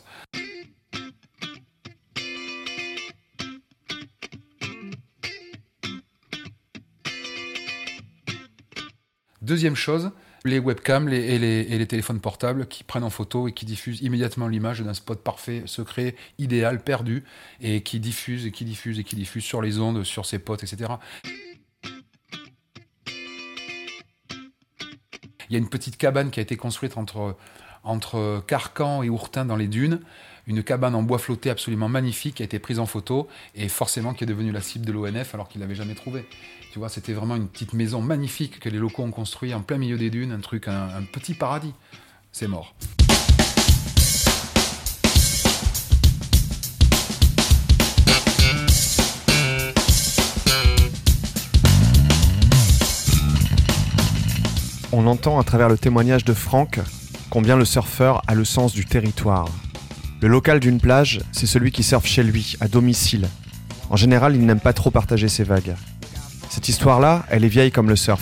Deuxième 9.41 9.75
chose, 9.75 10.12
les 10.46 10.58
webcams 10.58 11.10
et, 11.10 11.38
les, 11.38 11.88
téléphones 11.88 12.20
portables 12.20 12.65
qui 12.67 12.84
prennent 12.84 13.03
en 13.03 13.10
photo 13.10 13.48
et 13.48 13.51
qui 13.51 13.65
diffusent 13.65 14.01
immédiatement 14.01 14.48
l'image 14.48 14.79
d'un 14.82 14.93
spot 14.93 15.22
parfait, 15.22 15.63
secret, 15.65 16.15
idéal, 16.39 16.82
perdu, 16.82 17.24
et 17.62 17.82
qui 17.84 18.00
diffusent 18.00 18.46
et 18.46 18.51
qui 18.51 18.65
diffusent 18.65 19.00
et 19.00 19.03
qui 19.03 19.15
diffusent 19.15 19.43
sur 19.43 19.62
les 19.62 19.79
ondes, 19.79 20.03
sur 20.03 20.25
ses 20.25 20.39
potes, 20.39 20.63
etc. 20.63 20.93
Il 25.50 25.53
y 25.53 25.55
a 25.55 25.60
une 25.60 25.70
petite 25.70 25.98
cabane 25.98 26.32
qui 26.32 26.39
a 26.39 26.43
été 26.43 26.55
construite 26.55 26.98
entre, 26.98 27.38
entre 27.83 28.43
Carcan 28.47 29.03
et 29.03 29.09
Ourtin 29.09 29.45
dans 29.45 29.55
les 29.55 29.67
dunes. 29.67 29.99
Une 30.45 30.61
cabane 30.63 30.95
en 30.95 31.03
bois 31.03 31.19
flotté 31.19 31.49
absolument 31.49 31.87
magnifique 31.87 32.35
qui 32.35 32.43
a 32.43 32.45
été 32.45 32.59
prise 32.59 32.79
en 32.79 32.85
photo 32.85 33.27
et 33.55 33.69
forcément 33.69 34.13
qui 34.13 34.25
est 34.25 34.27
devenue 34.27 34.51
la 34.51 34.61
cible 34.61 34.85
de 34.85 34.91
l'ONF 34.91 35.33
alors 35.33 35.47
qu'il 35.47 35.61
l'avait 35.61 35.75
jamais 35.75 35.95
trouvée. 35.95 36.25
Tu 36.73 36.79
vois, 36.79 36.89
c'était 36.89 37.13
vraiment 37.13 37.35
une 37.35 37.47
petite 37.47 37.73
maison 37.73 38.01
magnifique 38.01 38.59
que 38.59 38.67
les 38.67 38.79
locaux 38.79 39.03
ont 39.03 39.11
construit 39.11 39.53
en 39.53 39.61
plein 39.61 39.77
milieu 39.77 39.97
des 39.97 40.09
dunes, 40.09 40.31
un 40.31 40.39
truc, 40.39 40.67
un 40.67 41.03
petit 41.11 41.33
paradis. 41.33 41.73
C'est 42.31 42.47
mort. 42.47 42.73
On 54.95 55.07
entend 55.07 55.39
à 55.39 55.43
travers 55.43 55.69
le 55.69 55.77
témoignage 55.77 56.23
de 56.23 56.33
Franck 56.33 56.79
combien 57.33 57.57
le 57.57 57.65
surfeur 57.65 58.21
a 58.27 58.35
le 58.35 58.45
sens 58.45 58.73
du 58.73 58.85
territoire. 58.85 59.47
Le 60.21 60.27
local 60.27 60.59
d'une 60.59 60.79
plage, 60.79 61.19
c'est 61.31 61.47
celui 61.47 61.71
qui 61.71 61.81
surfe 61.81 62.05
chez 62.05 62.21
lui, 62.21 62.55
à 62.61 62.67
domicile. 62.67 63.27
En 63.89 63.95
général, 63.95 64.35
il 64.35 64.45
n'aime 64.45 64.59
pas 64.59 64.71
trop 64.71 64.91
partager 64.91 65.27
ses 65.27 65.43
vagues. 65.43 65.73
Cette 66.51 66.69
histoire-là, 66.69 67.25
elle 67.31 67.43
est 67.43 67.47
vieille 67.47 67.71
comme 67.71 67.89
le 67.89 67.95
surf. 67.95 68.21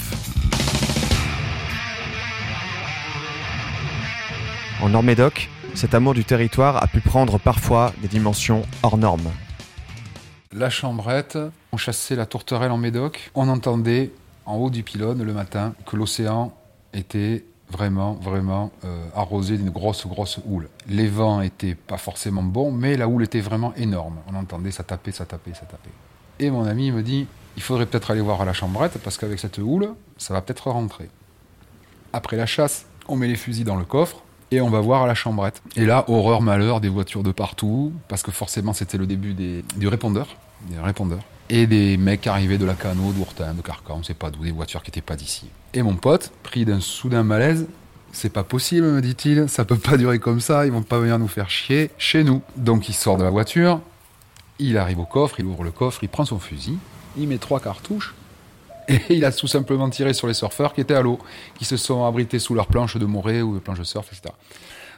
En 4.81 4.87
Nord-Médoc, 4.87 5.49
cet 5.73 5.93
amour 5.93 6.13
du 6.13 6.23
territoire 6.23 6.81
a 6.81 6.87
pu 6.87 7.01
prendre 7.01 7.37
parfois 7.37 7.91
des 8.01 8.07
dimensions 8.07 8.61
hors 8.81 8.97
normes. 8.97 9.29
La 10.53 10.69
chambrette, 10.69 11.37
on 11.73 11.77
chassait 11.77 12.15
la 12.15 12.25
tourterelle 12.25 12.71
en 12.71 12.77
Médoc, 12.77 13.31
on 13.35 13.49
entendait 13.49 14.13
en 14.45 14.55
haut 14.55 14.69
du 14.69 14.83
pylône 14.83 15.21
le 15.21 15.33
matin 15.33 15.73
que 15.85 15.97
l'océan 15.97 16.53
était 16.93 17.43
vraiment, 17.71 18.13
vraiment 18.13 18.71
euh, 18.83 19.05
arrosé 19.15 19.57
d'une 19.57 19.69
grosse, 19.69 20.05
grosse 20.05 20.39
houle. 20.45 20.67
Les 20.87 21.07
vents 21.07 21.41
étaient 21.41 21.75
pas 21.75 21.97
forcément 21.97 22.43
bons, 22.43 22.71
mais 22.71 22.97
la 22.97 23.07
houle 23.07 23.23
était 23.23 23.39
vraiment 23.39 23.73
énorme. 23.75 24.17
On 24.27 24.35
entendait 24.35 24.71
ça 24.71 24.83
taper, 24.83 25.11
ça 25.11 25.25
taper, 25.25 25.53
ça 25.53 25.65
taper. 25.65 25.89
Et 26.39 26.51
mon 26.51 26.65
ami 26.65 26.91
me 26.91 27.01
dit, 27.01 27.27
il 27.55 27.63
faudrait 27.63 27.85
peut-être 27.85 28.11
aller 28.11 28.21
voir 28.21 28.41
à 28.41 28.45
la 28.45 28.53
chambrette, 28.53 28.97
parce 29.03 29.17
qu'avec 29.17 29.39
cette 29.39 29.57
houle, 29.57 29.93
ça 30.17 30.33
va 30.33 30.41
peut-être 30.41 30.69
rentrer. 30.69 31.09
Après 32.13 32.37
la 32.37 32.45
chasse, 32.45 32.85
on 33.07 33.15
met 33.15 33.27
les 33.27 33.35
fusils 33.35 33.65
dans 33.65 33.77
le 33.77 33.85
coffre, 33.85 34.21
et 34.51 34.61
on 34.61 34.69
va 34.69 34.79
voir 34.81 35.03
à 35.03 35.07
la 35.07 35.15
chambrette. 35.15 35.61
Et 35.75 35.85
là, 35.85 36.05
horreur, 36.07 36.41
malheur, 36.41 36.81
des 36.81 36.89
voitures 36.89 37.23
de 37.23 37.31
partout, 37.31 37.93
parce 38.07 38.21
que 38.21 38.31
forcément 38.31 38.73
c'était 38.73 38.97
le 38.97 39.07
début 39.07 39.33
du 39.33 39.87
répondeur, 39.87 40.35
des 40.69 40.79
répondeurs 40.79 41.23
et 41.49 41.67
des 41.67 41.97
mecs 41.97 42.27
arrivaient 42.27 42.57
de 42.57 42.65
la 42.65 42.75
Cano, 42.75 43.11
d'Ourtin, 43.11 43.53
de 43.53 43.61
Carcan, 43.61 43.97
on 43.99 44.03
sait 44.03 44.13
pas 44.13 44.31
d'où, 44.31 44.43
des 44.43 44.51
voitures 44.51 44.81
qui 44.83 44.89
n'étaient 44.89 45.01
pas 45.01 45.17
d'ici. 45.17 45.49
Et 45.73 45.83
mon 45.83 45.95
pote, 45.95 46.31
pris 46.43 46.63
d'un 46.63 46.79
soudain 46.79 47.23
malaise, 47.23 47.67
c'est 48.13 48.29
pas 48.29 48.43
possible, 48.43 48.87
me 48.87 49.01
dit-il, 49.01 49.49
ça 49.49 49.65
peut 49.65 49.77
pas 49.77 49.97
durer 49.97 50.19
comme 50.19 50.39
ça, 50.39 50.65
ils 50.65 50.71
vont 50.71 50.81
pas 50.81 50.99
venir 50.99 51.19
nous 51.19 51.27
faire 51.27 51.49
chier 51.49 51.91
chez 51.97 52.23
nous. 52.23 52.41
Donc 52.55 52.87
il 52.87 52.93
sort 52.93 53.17
de 53.17 53.23
la 53.23 53.29
voiture, 53.29 53.81
il 54.59 54.77
arrive 54.77 54.99
au 54.99 55.05
coffre, 55.05 55.39
il 55.39 55.45
ouvre 55.45 55.63
le 55.63 55.71
coffre, 55.71 56.01
il 56.03 56.09
prend 56.09 56.23
son 56.23 56.39
fusil, 56.39 56.77
il 57.17 57.27
met 57.27 57.37
trois 57.37 57.59
cartouches, 57.59 58.13
et 58.91 59.01
il 59.09 59.25
a 59.25 59.31
tout 59.31 59.47
simplement 59.47 59.89
tiré 59.89 60.13
sur 60.13 60.27
les 60.27 60.33
surfeurs 60.33 60.73
qui 60.73 60.81
étaient 60.81 60.93
à 60.93 61.01
l'eau, 61.01 61.19
qui 61.57 61.65
se 61.65 61.77
sont 61.77 62.05
abrités 62.05 62.39
sous 62.39 62.53
leurs 62.53 62.67
planches 62.67 62.97
de 62.97 63.05
morée 63.05 63.41
ou 63.41 63.55
de 63.55 63.59
planches 63.59 63.79
de 63.79 63.83
surf, 63.83 64.07
etc. 64.11 64.33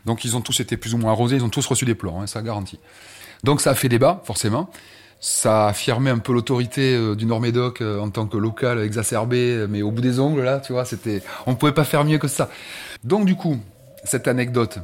Donc 0.05 0.25
ils 0.25 0.35
ont 0.35 0.41
tous 0.41 0.59
été 0.59 0.77
plus 0.77 0.93
ou 0.93 0.97
moins 0.97 1.11
arrosés, 1.11 1.37
ils 1.37 1.43
ont 1.43 1.49
tous 1.49 1.65
reçu 1.65 1.85
des 1.85 1.95
plans, 1.95 2.21
hein, 2.21 2.27
ça 2.27 2.41
garantit. 2.41 2.79
Donc 3.43 3.61
ça 3.61 3.71
a 3.71 3.75
fait 3.75 3.89
débat, 3.89 4.21
forcément 4.25 4.69
ça 5.23 5.67
affirmait 5.67 6.09
un 6.09 6.17
peu 6.17 6.33
l'autorité 6.33 6.93
euh, 6.93 7.15
du 7.15 7.25
Nord-Médoc 7.25 7.79
euh, 7.79 7.97
en 7.97 8.09
tant 8.09 8.27
que 8.27 8.35
local 8.35 8.81
exacerbé, 8.81 9.65
mais 9.69 9.81
au 9.81 9.89
bout 9.89 10.01
des 10.01 10.19
ongles, 10.19 10.41
là, 10.41 10.59
tu 10.59 10.73
vois, 10.73 10.83
c'était, 10.83 11.23
on 11.47 11.55
pouvait 11.55 11.71
pas 11.71 11.85
faire 11.85 12.03
mieux 12.03 12.17
que 12.17 12.27
ça. 12.27 12.49
Donc, 13.05 13.25
du 13.25 13.35
coup, 13.35 13.57
cette 14.03 14.27
anecdote 14.27 14.79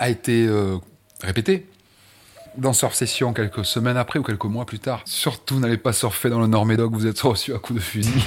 a 0.00 0.10
été 0.10 0.46
euh, 0.48 0.78
répétée 1.22 1.68
dans 2.56 2.72
Surf 2.72 2.94
Session 2.94 3.32
quelques 3.32 3.64
semaines 3.64 3.96
après 3.96 4.18
ou 4.18 4.22
quelques 4.22 4.44
mois 4.44 4.66
plus 4.66 4.78
tard. 4.78 5.02
Surtout, 5.04 5.58
n'allez 5.58 5.76
pas 5.76 5.92
surfer 5.92 6.30
dans 6.30 6.40
le 6.40 6.46
Nord-Médoc, 6.46 6.92
vous 6.92 7.06
êtes 7.06 7.20
reçu 7.20 7.54
à 7.54 7.58
coups 7.58 7.78
de 7.78 7.84
fusil. 7.84 8.24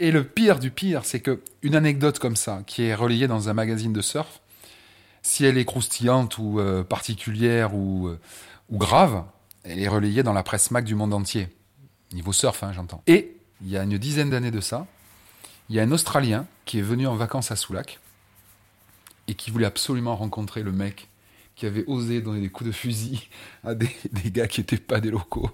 Et 0.00 0.12
le 0.12 0.22
pire 0.22 0.60
du 0.60 0.70
pire, 0.70 1.04
c'est 1.04 1.20
que 1.20 1.42
une 1.62 1.74
anecdote 1.74 2.20
comme 2.20 2.36
ça, 2.36 2.62
qui 2.66 2.84
est 2.84 2.94
relayée 2.94 3.26
dans 3.26 3.48
un 3.48 3.52
magazine 3.52 3.92
de 3.92 4.00
surf, 4.00 4.40
si 5.22 5.44
elle 5.44 5.58
est 5.58 5.64
croustillante 5.64 6.38
ou 6.38 6.60
euh, 6.60 6.84
particulière 6.84 7.74
ou, 7.74 8.06
euh, 8.06 8.20
ou, 8.70 8.78
grave, 8.78 9.24
elle 9.64 9.80
est 9.80 9.88
relayée 9.88 10.22
dans 10.22 10.32
la 10.32 10.44
presse 10.44 10.70
Mac 10.70 10.84
du 10.84 10.94
monde 10.94 11.12
entier. 11.12 11.48
Niveau 12.12 12.32
surf, 12.32 12.62
hein, 12.62 12.72
j'entends. 12.72 13.02
Et 13.08 13.36
il 13.60 13.68
y 13.68 13.76
a 13.76 13.82
une 13.82 13.98
dizaine 13.98 14.30
d'années 14.30 14.52
de 14.52 14.60
ça, 14.60 14.86
il 15.68 15.76
y 15.76 15.80
a 15.80 15.82
un 15.82 15.92
Australien 15.92 16.46
qui 16.64 16.78
est 16.78 16.82
venu 16.82 17.06
en 17.06 17.14
vacances 17.14 17.50
à 17.50 17.56
Soulac 17.56 18.00
et 19.26 19.34
qui 19.34 19.50
voulait 19.50 19.66
absolument 19.66 20.16
rencontrer 20.16 20.62
le 20.62 20.72
mec 20.72 21.08
qui 21.58 21.66
avait 21.66 21.84
osé 21.88 22.20
donner 22.20 22.40
des 22.40 22.50
coups 22.50 22.68
de 22.68 22.74
fusil 22.74 23.28
à 23.64 23.74
des, 23.74 23.90
gars 24.26 24.46
qui 24.46 24.60
n'étaient 24.60 24.76
pas 24.76 25.00
des 25.00 25.10
locaux. 25.10 25.50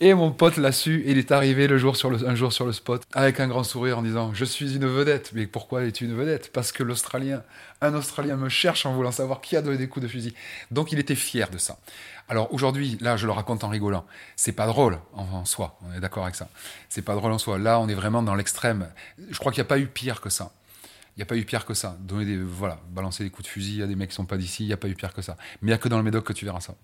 Et 0.00 0.12
mon 0.12 0.30
pote 0.30 0.58
l'a 0.58 0.70
su, 0.70 1.02
il 1.06 1.16
est 1.16 1.32
arrivé 1.32 1.66
le 1.66 1.78
jour 1.78 1.96
sur 1.96 2.12
un 2.12 2.34
jour 2.34 2.52
sur 2.52 2.66
le 2.66 2.72
spot 2.72 3.02
avec 3.14 3.40
un 3.40 3.48
grand 3.48 3.64
sourire 3.64 3.98
en 3.98 4.02
disant 4.02 4.34
Je 4.34 4.44
suis 4.44 4.76
une 4.76 4.86
vedette. 4.86 5.32
Mais 5.32 5.46
pourquoi 5.46 5.84
es-tu 5.84 6.04
une 6.04 6.14
vedette? 6.14 6.52
Parce 6.52 6.72
que 6.72 6.82
l'Australien, 6.82 7.42
un 7.80 7.94
Australien 7.94 8.36
me 8.36 8.50
cherche 8.50 8.84
en 8.84 8.92
voulant 8.92 9.12
savoir 9.12 9.40
qui 9.40 9.56
a 9.56 9.62
donné 9.62 9.78
des 9.78 9.88
coups 9.88 10.04
de 10.04 10.10
fusil. 10.10 10.34
Donc 10.70 10.92
il 10.92 10.98
était 10.98 11.14
fier 11.14 11.48
de 11.48 11.56
ça. 11.56 11.78
Alors 12.28 12.52
aujourd'hui, 12.52 12.98
là, 13.00 13.16
je 13.16 13.24
le 13.24 13.32
raconte 13.32 13.64
en 13.64 13.68
rigolant. 13.68 14.04
C'est 14.36 14.52
pas 14.52 14.66
drôle 14.66 14.98
en, 15.14 15.46
soi, 15.46 15.78
on 15.82 15.96
est 15.96 16.00
d'accord 16.00 16.24
avec 16.24 16.34
ça. 16.34 16.48
C'est 16.90 17.02
pas 17.02 17.14
drôle 17.14 17.32
en 17.32 17.38
soi. 17.38 17.58
Là, 17.58 17.80
on 17.80 17.88
est 17.88 17.94
vraiment 17.94 18.22
dans 18.22 18.34
l'extrême. 18.34 18.88
Je 19.30 19.38
crois 19.38 19.52
qu'il 19.52 19.62
n'y 19.62 19.66
a 19.66 19.68
pas 19.68 19.78
eu 19.78 19.86
pire 19.86 20.20
que 20.20 20.28
ça. 20.28 20.52
Il 21.16 21.20
n'y 21.20 21.22
a 21.22 21.26
pas 21.26 21.36
eu 21.36 21.46
pire 21.46 21.64
que 21.64 21.72
ça. 21.72 21.96
Donner 22.02 22.26
des, 22.26 22.36
voilà, 22.36 22.78
balancer 22.90 23.24
des 23.24 23.30
coups 23.30 23.48
de 23.48 23.50
fusil 23.50 23.82
à 23.82 23.86
des 23.86 23.96
mecs 23.96 24.10
qui 24.10 24.14
sont 24.14 24.26
pas 24.26 24.36
d'ici, 24.36 24.64
il 24.64 24.66
n'y 24.66 24.74
a 24.74 24.76
pas 24.76 24.88
eu 24.88 24.94
pire 24.94 25.14
que 25.14 25.22
ça. 25.22 25.38
Mais 25.62 25.68
il 25.68 25.70
n'y 25.70 25.72
a 25.72 25.78
que 25.78 25.88
dans 25.88 25.96
le 25.96 26.02
Médoc 26.02 26.26
que 26.26 26.34
tu 26.34 26.44
verras 26.44 26.60
ça. 26.60 26.74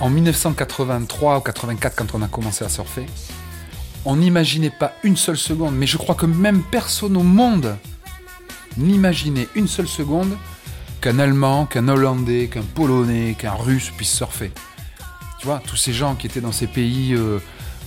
En 0.00 0.10
1983 0.10 1.38
ou 1.38 1.40
84, 1.42 1.94
quand 1.94 2.14
on 2.16 2.22
a 2.22 2.26
commencé 2.26 2.64
à 2.64 2.68
surfer, 2.68 3.06
on 4.04 4.16
n'imaginait 4.16 4.70
pas 4.70 4.92
une 5.02 5.16
seule 5.16 5.36
seconde, 5.36 5.74
mais 5.76 5.86
je 5.86 5.96
crois 5.96 6.14
que 6.14 6.26
même 6.26 6.62
personne 6.62 7.16
au 7.16 7.22
monde 7.22 7.76
n'imaginait 8.76 9.48
une 9.54 9.68
seule 9.68 9.88
seconde 9.88 10.36
qu'un 11.00 11.18
Allemand, 11.18 11.66
qu'un 11.66 11.88
Hollandais, 11.88 12.48
qu'un 12.48 12.62
Polonais, 12.62 13.36
qu'un 13.38 13.52
Russe 13.52 13.90
puisse 13.96 14.12
surfer. 14.12 14.52
Tu 15.40 15.46
vois, 15.46 15.60
tous 15.66 15.76
ces 15.76 15.92
gens 15.92 16.14
qui 16.14 16.28
étaient 16.28 16.40
dans 16.40 16.52
ces 16.52 16.68
pays 16.68 17.14
euh, 17.14 17.38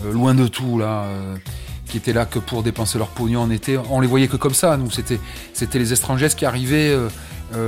euh, 0.03 0.12
loin 0.12 0.34
de 0.34 0.48
tout, 0.48 0.77
là, 0.77 1.03
euh, 1.03 1.38
qui 1.88 1.95
étaient 1.98 2.12
là 2.12 2.25
que 2.25 2.39
pour 2.39 2.63
dépenser 2.63 2.98
leur 2.98 3.07
pognon 3.07 3.41
en 3.41 3.50
été. 3.50 3.77
On 3.89 4.01
les 4.01 4.07
voyait 4.07 4.27
que 4.27 4.36
comme 4.36 4.53
ça. 4.53 4.75
Nous, 4.75 4.91
c'était, 4.91 5.19
les 5.79 5.93
étrangers 5.93 6.27
qui 6.36 6.45
arrivaient 6.45 6.98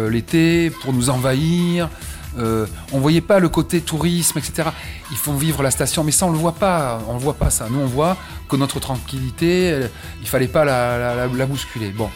l'été 0.09 0.69
pour 0.81 0.91
nous 0.91 1.09
envahir. 1.09 1.89
Euh, 2.37 2.65
on 2.91 2.99
voyait 2.99 3.21
pas 3.21 3.39
le 3.39 3.49
côté 3.49 3.81
tourisme, 3.81 4.37
etc. 4.37 4.69
Ils 5.11 5.17
font 5.17 5.33
vivre 5.33 5.63
la 5.63 5.71
station, 5.71 6.03
mais 6.03 6.11
ça 6.11 6.25
on 6.25 6.31
le 6.31 6.37
voit 6.37 6.53
pas. 6.53 7.01
On 7.07 7.13
le 7.13 7.19
voit 7.19 7.33
pas 7.33 7.49
ça. 7.49 7.67
Nous, 7.69 7.79
on 7.79 7.85
voit 7.85 8.17
que 8.49 8.55
notre 8.55 8.79
tranquillité, 8.79 9.87
il 10.21 10.27
fallait 10.27 10.47
pas 10.47 10.65
la, 10.65 11.27
bousculer. 11.45 11.89
Bon, 11.89 12.09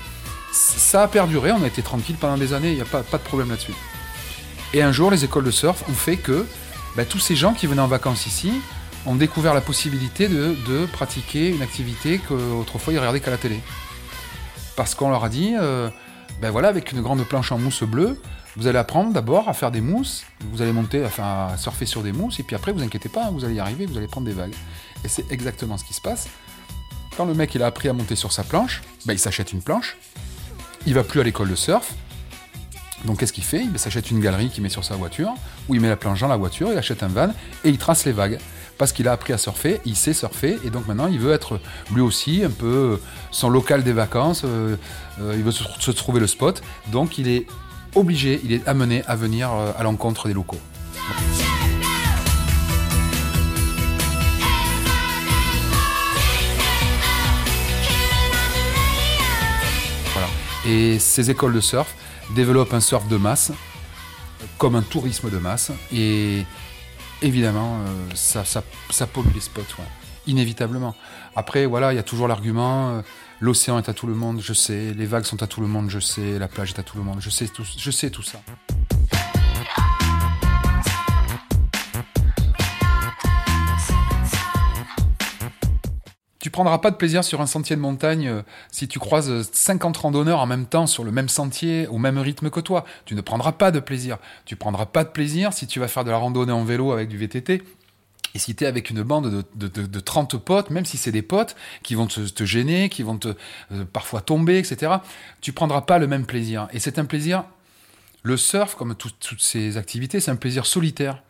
ça 0.51 1.03
a 1.03 1.07
perduré. 1.07 1.51
On 1.51 1.63
a 1.63 1.67
été 1.67 1.81
tranquille 1.81 2.15
pendant 2.19 2.37
des 2.37 2.53
années. 2.53 2.71
Il 2.71 2.75
n'y 2.75 2.81
a 2.81 2.85
pas, 2.85 3.01
de 3.01 3.23
problème 3.23 3.49
là-dessus. 3.49 3.73
Et 4.73 4.81
un 4.81 4.91
jour, 4.91 5.11
les 5.11 5.25
écoles 5.25 5.43
de 5.43 5.51
surf 5.51 5.83
ont 5.89 5.93
fait 5.93 6.17
que 6.17 6.45
ben, 6.95 7.05
tous 7.05 7.19
ces 7.19 7.35
gens 7.35 7.53
qui 7.53 7.67
venaient 7.67 7.81
en 7.81 7.87
vacances 7.87 8.27
ici, 8.27 8.51
ont 9.05 9.15
découvert 9.15 9.53
la 9.53 9.61
possibilité 9.61 10.27
de, 10.27 10.85
pratiquer 10.91 11.49
une 11.49 11.61
activité 11.61 12.19
qu'autrefois 12.19 12.93
ils 12.93 12.99
regardaient 12.99 13.19
qu'à 13.19 13.31
la 13.31 13.37
télé. 13.37 13.59
Parce 14.75 14.95
qu'on 14.95 15.09
leur 15.09 15.23
a 15.23 15.29
dit, 15.29 15.55
euh, 15.59 15.89
ben 16.41 16.51
voilà, 16.51 16.67
avec 16.69 16.91
une 16.91 17.01
grande 17.01 17.23
planche 17.25 17.51
en 17.51 17.57
mousse 17.57 17.83
bleue, 17.83 18.19
vous 18.57 18.67
allez 18.67 18.77
apprendre 18.77 19.13
d'abord 19.13 19.49
à 19.49 19.53
faire 19.53 19.71
des 19.71 19.81
mousses, 19.81 20.23
vous 20.51 20.61
allez 20.61 20.73
monter, 20.73 21.05
enfin 21.05 21.49
à 21.53 21.57
surfer 21.57 21.85
sur 21.85 22.03
des 22.03 22.11
mousses, 22.11 22.39
et 22.39 22.43
puis 22.43 22.55
après, 22.55 22.71
vous 22.71 22.81
inquiétez 22.81 23.09
pas, 23.09 23.29
vous 23.31 23.45
allez 23.45 23.55
y 23.55 23.59
arriver, 23.59 23.85
vous 23.85 23.97
allez 23.97 24.07
prendre 24.07 24.27
des 24.27 24.33
vagues. 24.33 24.53
Et 25.03 25.07
c'est 25.07 25.31
exactement 25.31 25.77
ce 25.77 25.85
qui 25.85 25.93
se 25.93 26.01
passe. 26.01 26.27
Quand 27.15 27.25
le 27.25 27.33
mec 27.33 27.55
il 27.55 27.63
a 27.63 27.67
appris 27.67 27.89
à 27.89 27.93
monter 27.93 28.15
sur 28.15 28.31
sa 28.31 28.43
planche, 28.43 28.81
ben, 29.05 29.13
il 29.13 29.19
s'achète 29.19 29.53
une 29.53 29.61
planche, 29.61 29.97
il 30.85 30.93
va 30.93 31.03
plus 31.03 31.19
à 31.19 31.23
l'école 31.23 31.49
de 31.49 31.55
surf, 31.55 31.93
donc 33.05 33.19
qu'est-ce 33.19 33.33
qu'il 33.33 33.43
fait? 33.43 33.63
Il 33.63 33.79
s'achète 33.79 34.11
une 34.11 34.19
galerie 34.19 34.49
qu'il 34.49 34.63
met 34.63 34.69
sur 34.69 34.83
sa 34.83 34.95
voiture, 34.95 35.33
où 35.67 35.75
il 35.75 35.81
met 35.81 35.89
la 35.89 35.95
planche 35.95 36.19
dans 36.19 36.27
la 36.27 36.37
voiture, 36.37 36.69
il 36.71 36.77
achète 36.77 37.03
un 37.03 37.07
van 37.07 37.29
et 37.63 37.69
il 37.69 37.77
trace 37.77 38.05
les 38.05 38.11
vagues. 38.11 38.37
Parce 38.77 38.93
qu'il 38.93 39.07
a 39.07 39.11
appris 39.11 39.33
à 39.33 39.37
surfer, 39.37 39.79
il 39.85 39.95
sait 39.95 40.13
surfer, 40.13 40.57
et 40.63 40.71
donc 40.71 40.87
maintenant 40.87 41.07
il 41.07 41.19
veut 41.19 41.33
être 41.33 41.59
lui 41.93 42.01
aussi 42.01 42.43
un 42.43 42.49
peu 42.49 42.99
son 43.29 43.49
local 43.49 43.83
des 43.83 43.93
vacances, 43.93 44.41
euh, 44.43 44.75
euh, 45.19 45.35
il 45.35 45.43
veut 45.43 45.51
se, 45.51 45.91
trouver 45.91 46.19
le 46.19 46.25
spot, 46.25 46.63
donc 46.87 47.19
il 47.19 47.27
est 47.27 47.45
obligé, 47.95 48.41
il 48.43 48.53
est 48.53 48.67
amené 48.67 49.03
à 49.07 49.15
venir 49.15 49.51
euh, 49.51 49.71
à 49.77 49.83
l'encontre 49.83 50.27
des 50.27 50.33
locaux. 50.33 50.59
Voilà. 60.13 60.27
Et 60.65 60.99
ces 60.99 61.29
écoles 61.29 61.53
de 61.53 61.61
surf 61.61 61.93
développent 62.35 62.73
un 62.73 62.79
surf 62.79 63.07
de 63.07 63.17
masse, 63.17 63.51
comme 64.57 64.75
un 64.75 64.81
tourisme 64.81 65.29
de 65.29 65.37
masse, 65.37 65.71
et 65.93 66.45
évidemment, 67.21 67.79
euh, 67.79 68.15
ça, 68.15 68.43
ça, 68.45 69.07
pollue 69.07 69.33
les 69.33 69.41
spots, 69.41 69.61
inévitablement. 70.27 70.95
Après, 71.35 71.65
voilà, 71.65 71.93
il 71.93 71.95
y 71.95 71.99
a 71.99 72.03
toujours 72.03 72.27
l'argument, 72.27 72.89
euh, 72.89 73.01
l'océan 73.41 73.79
est 73.79 73.89
à 73.89 73.93
tout 73.93 74.07
le 74.07 74.13
monde, 74.13 74.39
je 74.39 74.53
sais, 74.53 74.93
les 74.93 75.05
vagues 75.05 75.25
sont 75.25 75.41
à 75.43 75.47
tout 75.47 75.61
le 75.61 75.67
monde, 75.67 75.89
je 75.89 75.99
sais, 75.99 76.37
la 76.37 76.47
plage 76.47 76.71
est 76.71 76.79
à 76.79 76.83
tout 76.83 76.97
le 76.97 77.03
monde, 77.03 77.17
je 77.19 77.29
sais 77.29 77.47
tout, 77.47 77.65
je 77.77 77.91
sais 77.91 78.11
tout 78.11 78.21
ça. 78.21 78.39
Tu 86.39 86.49
prendras 86.49 86.79
pas 86.79 86.91
de 86.91 86.95
plaisir 86.95 87.23
sur 87.23 87.39
un 87.41 87.45
sentier 87.45 87.75
de 87.75 87.81
montagne 87.81 88.27
euh, 88.27 88.41
si 88.71 88.87
tu 88.87 88.97
croises 88.97 89.49
50 89.51 89.95
randonneurs 89.97 90.39
en 90.39 90.47
même 90.47 90.65
temps 90.65 90.87
sur 90.87 91.03
le 91.03 91.11
même 91.11 91.29
sentier, 91.29 91.87
au 91.87 91.99
même 91.99 92.17
rythme 92.17 92.49
que 92.49 92.59
toi. 92.59 92.83
Tu 93.05 93.13
ne 93.13 93.21
prendras 93.21 93.51
pas 93.51 93.69
de 93.69 93.79
plaisir. 93.79 94.17
Tu 94.45 94.55
prendras 94.55 94.87
pas 94.87 95.03
de 95.03 95.09
plaisir 95.09 95.53
si 95.53 95.67
tu 95.67 95.79
vas 95.79 95.87
faire 95.87 96.03
de 96.03 96.09
la 96.09 96.17
randonnée 96.17 96.51
en 96.51 96.63
vélo 96.63 96.93
avec 96.93 97.09
du 97.09 97.17
VTT. 97.17 97.61
Et 98.35 98.39
si 98.39 98.55
tu 98.55 98.63
es 98.63 98.67
avec 98.67 98.89
une 98.89 99.03
bande 99.03 99.43
de, 99.55 99.67
de, 99.67 99.85
de, 99.85 99.99
30 99.99 100.37
potes, 100.37 100.69
même 100.69 100.85
si 100.85 100.97
c'est 100.97 101.11
des 101.11 101.21
potes 101.21 101.55
qui 101.83 101.95
vont 101.95 102.07
te, 102.07 102.45
gêner, 102.45 102.89
qui 102.89 103.03
vont 103.03 103.17
te 103.17 103.29
euh, 103.71 103.85
parfois 103.91 104.21
tomber, 104.21 104.57
etc., 104.57 104.93
tu 105.41 105.53
prendras 105.53 105.81
pas 105.81 105.99
le 105.99 106.07
même 106.07 106.25
plaisir. 106.25 106.67
Et 106.71 106.79
c'est 106.79 106.99
un 106.99 107.05
plaisir, 107.05 107.43
le 108.23 108.37
surf, 108.37 108.75
comme 108.75 108.95
toutes 108.95 109.41
ces 109.41 109.77
activités, 109.77 110.19
c'est 110.19 110.31
un 110.31 110.35
plaisir 110.35 110.65
solitaire 110.65 111.21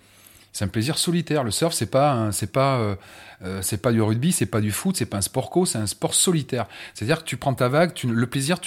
c'est 0.53 0.65
un 0.65 0.69
plaisir 0.69 0.97
solitaire. 0.97 1.43
Le 1.43 1.51
surf, 1.51 1.73
c'est 1.73 1.85
pas, 1.85 2.31
c'est 2.31 2.51
pas, 2.51 2.77
euh, 2.77 2.95
euh, 3.43 3.61
c'est 3.61 3.77
pas 3.77 3.91
du 3.91 4.01
rugby, 4.01 4.31
c'est 4.31 4.45
pas 4.45 4.61
du 4.61 4.71
foot, 4.71 4.97
c'est 4.97 5.05
pas 5.05 5.17
un 5.17 5.21
sport 5.21 5.49
co, 5.49 5.65
c'est 5.65 5.77
un 5.77 5.87
sport 5.87 6.13
solitaire. 6.13 6.67
C'est-à-dire 6.93 7.19
que 7.19 7.25
tu 7.25 7.37
prends 7.37 7.53
ta 7.53 7.69
vague, 7.69 7.91
le 8.03 8.27
plaisir, 8.27 8.57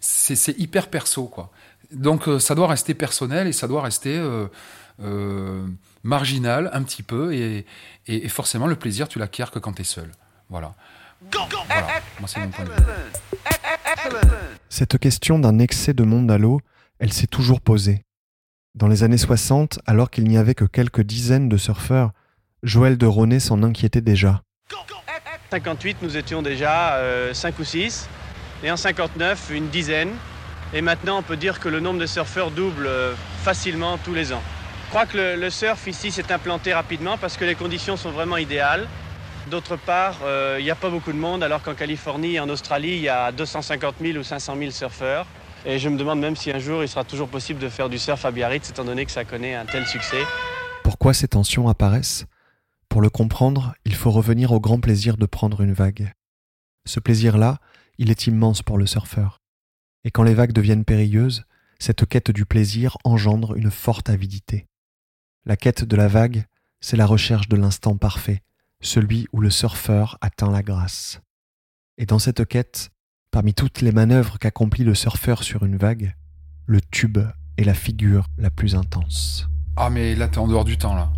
c'est, 0.00 0.58
hyper 0.58 0.88
perso, 0.88 1.26
quoi. 1.26 1.50
Donc 1.92 2.28
ça 2.40 2.54
doit 2.54 2.66
rester 2.66 2.94
personnel 2.94 3.46
et 3.46 3.52
ça 3.52 3.68
doit 3.68 3.82
rester 3.82 4.20
marginal 6.04 6.70
un 6.72 6.82
petit 6.82 7.02
peu 7.02 7.34
et, 7.34 7.66
et, 8.06 8.28
forcément 8.28 8.66
le 8.66 8.76
plaisir, 8.76 9.08
tu 9.08 9.18
l'acquiers 9.18 9.46
que 9.52 9.58
quand 9.58 9.72
tu 9.72 9.82
es 9.82 9.84
seul. 9.84 10.10
Voilà. 10.48 10.74
voilà. 11.32 11.86
Moi, 12.20 12.28
c'est 12.28 12.40
mon 12.40 12.50
point 12.50 12.64
de 12.64 12.70
vue. 12.70 12.76
Cette 14.68 14.98
question 14.98 15.38
d'un 15.38 15.58
excès 15.58 15.94
de 15.94 16.04
monde 16.04 16.30
à 16.30 16.38
l'eau, 16.38 16.60
elle 16.98 17.12
s'est 17.12 17.26
toujours 17.26 17.60
posée. 17.60 18.02
Dans 18.74 18.88
les 18.88 19.02
années 19.02 19.18
60, 19.18 19.80
alors 19.86 20.10
qu'il 20.10 20.24
n'y 20.24 20.36
avait 20.36 20.54
que 20.54 20.64
quelques 20.64 21.00
dizaines 21.00 21.48
de 21.48 21.56
surfeurs, 21.56 22.10
Joël 22.62 22.98
de 22.98 23.06
Ronet 23.06 23.40
s'en 23.40 23.62
inquiétait 23.62 24.00
déjà. 24.00 24.42
En 24.72 24.84
58, 25.50 25.98
nous 26.02 26.16
étions 26.16 26.42
déjà 26.42 26.98
5 27.32 27.54
euh, 27.54 27.62
ou 27.62 27.64
6, 27.64 28.08
et 28.62 28.70
en 28.70 28.76
59, 28.76 29.50
une 29.50 29.68
dizaine. 29.68 30.10
Et 30.72 30.80
maintenant, 30.80 31.18
on 31.18 31.22
peut 31.22 31.36
dire 31.36 31.60
que 31.60 31.68
le 31.68 31.78
nombre 31.78 32.00
de 32.00 32.06
surfeurs 32.06 32.50
double 32.50 32.86
euh, 32.86 33.14
facilement 33.42 33.96
tous 33.98 34.14
les 34.14 34.32
ans. 34.32 34.42
Je 34.94 34.98
crois 35.00 35.10
que 35.10 35.40
le, 35.40 35.50
surf 35.50 35.88
ici 35.88 36.12
s'est 36.12 36.30
implanté 36.30 36.72
rapidement 36.72 37.18
parce 37.18 37.36
que 37.36 37.44
les 37.44 37.56
conditions 37.56 37.96
sont 37.96 38.12
vraiment 38.12 38.36
idéales. 38.36 38.86
D'autre 39.50 39.74
part, 39.74 40.20
euh, 40.22 40.58
il 40.60 40.62
n'y 40.62 40.70
a 40.70 40.76
pas 40.76 40.88
beaucoup 40.88 41.10
de 41.10 41.18
monde, 41.18 41.42
alors 41.42 41.64
qu'en 41.64 41.74
Californie 41.74 42.36
et 42.36 42.38
en 42.38 42.48
Australie, 42.48 42.92
il 42.92 43.00
y 43.00 43.08
a 43.08 43.32
250 43.32 43.96
000 44.00 44.18
ou 44.18 44.22
500 44.22 44.56
000 44.56 44.70
surfeurs. 44.70 45.26
Et 45.66 45.80
je 45.80 45.88
me 45.88 45.98
demande 45.98 46.20
même 46.20 46.36
si 46.36 46.52
un 46.52 46.60
jour 46.60 46.84
il 46.84 46.88
sera 46.88 47.02
toujours 47.02 47.26
possible 47.26 47.58
de 47.58 47.68
faire 47.68 47.88
du 47.88 47.98
surf 47.98 48.24
à 48.24 48.30
Biarritz, 48.30 48.70
étant 48.70 48.84
donné 48.84 49.04
que 49.04 49.10
ça 49.10 49.24
connaît 49.24 49.56
un 49.56 49.66
tel 49.66 49.84
succès. 49.84 50.22
Pourquoi 50.84 51.12
ces 51.12 51.26
tensions 51.26 51.66
apparaissent? 51.66 52.26
Pour 52.88 53.02
le 53.02 53.10
comprendre, 53.10 53.74
il 53.84 53.96
faut 53.96 54.12
revenir 54.12 54.52
au 54.52 54.60
grand 54.60 54.78
plaisir 54.78 55.16
de 55.16 55.26
prendre 55.26 55.60
une 55.62 55.72
vague. 55.72 56.12
Ce 56.86 57.00
plaisir-là, 57.00 57.58
il 57.98 58.12
est 58.12 58.28
immense 58.28 58.62
pour 58.62 58.78
le 58.78 58.86
surfeur. 58.86 59.40
Et 60.04 60.12
quand 60.12 60.22
les 60.22 60.34
vagues 60.34 60.52
deviennent 60.52 60.84
périlleuses, 60.84 61.42
cette 61.80 62.06
quête 62.06 62.30
du 62.30 62.46
plaisir 62.46 62.96
engendre 63.02 63.56
une 63.56 63.72
forte 63.72 64.08
avidité. 64.08 64.68
La 65.46 65.56
quête 65.56 65.84
de 65.84 65.96
la 65.96 66.08
vague, 66.08 66.46
c'est 66.80 66.96
la 66.96 67.06
recherche 67.06 67.48
de 67.48 67.56
l'instant 67.56 67.96
parfait, 67.96 68.42
celui 68.80 69.26
où 69.32 69.40
le 69.40 69.50
surfeur 69.50 70.18
atteint 70.20 70.50
la 70.50 70.62
grâce. 70.62 71.20
Et 71.98 72.06
dans 72.06 72.18
cette 72.18 72.46
quête, 72.46 72.90
Parmi 73.34 73.52
toutes 73.52 73.80
les 73.80 73.90
manœuvres 73.90 74.38
qu'accomplit 74.38 74.84
le 74.84 74.94
surfeur 74.94 75.42
sur 75.42 75.64
une 75.64 75.76
vague, 75.76 76.14
le 76.66 76.80
tube 76.80 77.18
est 77.58 77.64
la 77.64 77.74
figure 77.74 78.28
la 78.38 78.48
plus 78.48 78.76
intense. 78.76 79.48
Ah 79.76 79.90
mais 79.90 80.14
là 80.14 80.28
t'es 80.28 80.38
en 80.38 80.46
dehors 80.46 80.64
du 80.64 80.78
temps 80.78 80.94
là. 80.94 81.10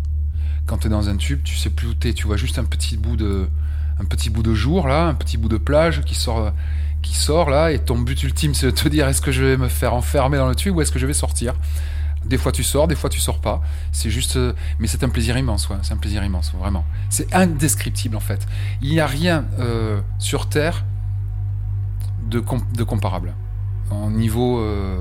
Quand 0.65 0.79
t'es 0.79 0.89
dans 0.89 1.09
un 1.09 1.17
tube, 1.17 1.43
tu 1.43 1.55
sais 1.55 1.69
plus 1.69 1.89
où 1.89 1.93
t'es, 1.93 2.13
tu 2.13 2.25
vois 2.25 2.35
juste 2.35 2.57
un 2.57 2.63
petit 2.63 2.97
bout 2.97 3.17
de 3.17 3.47
un 3.99 4.05
petit 4.05 4.31
bout 4.31 4.41
de 4.41 4.55
jour 4.55 4.87
là, 4.87 5.05
un 5.05 5.13
petit 5.13 5.37
bout 5.37 5.47
de 5.47 5.57
plage 5.57 6.01
qui 6.05 6.15
sort 6.15 6.53
qui 7.03 7.13
sort 7.15 7.51
là 7.51 7.71
et 7.71 7.77
ton 7.77 7.99
but 7.99 8.23
ultime 8.23 8.55
c'est 8.55 8.65
de 8.65 8.71
te 8.71 8.89
dire 8.89 9.07
est-ce 9.07 9.21
que 9.21 9.31
je 9.31 9.43
vais 9.43 9.57
me 9.57 9.67
faire 9.67 9.93
enfermer 9.93 10.37
dans 10.37 10.49
le 10.49 10.55
tube 10.55 10.75
ou 10.75 10.81
est-ce 10.81 10.91
que 10.91 10.97
je 10.97 11.05
vais 11.05 11.13
sortir? 11.13 11.53
Des 12.25 12.37
fois 12.37 12.51
tu 12.51 12.63
sors, 12.63 12.87
des 12.87 12.95
fois 12.95 13.09
tu 13.09 13.19
sors 13.19 13.39
pas. 13.39 13.61
C'est 13.91 14.09
juste, 14.09 14.37
mais 14.79 14.87
c'est 14.87 15.03
un 15.03 15.09
plaisir 15.09 15.37
immense, 15.37 15.69
ouais. 15.69 15.77
C'est 15.81 15.93
un 15.93 15.97
plaisir 15.97 16.23
immense, 16.23 16.53
vraiment. 16.57 16.85
C'est 17.09 17.33
indescriptible 17.33 18.15
en 18.15 18.21
fait. 18.21 18.47
Il 18.81 18.89
n'y 18.89 18.99
a 18.99 19.07
rien 19.07 19.45
euh, 19.59 19.99
sur 20.19 20.49
Terre 20.49 20.83
de, 22.29 22.43
de 22.75 22.83
comparables. 22.83 23.33
En 23.89 24.09
niveau, 24.09 24.59
euh, 24.59 24.97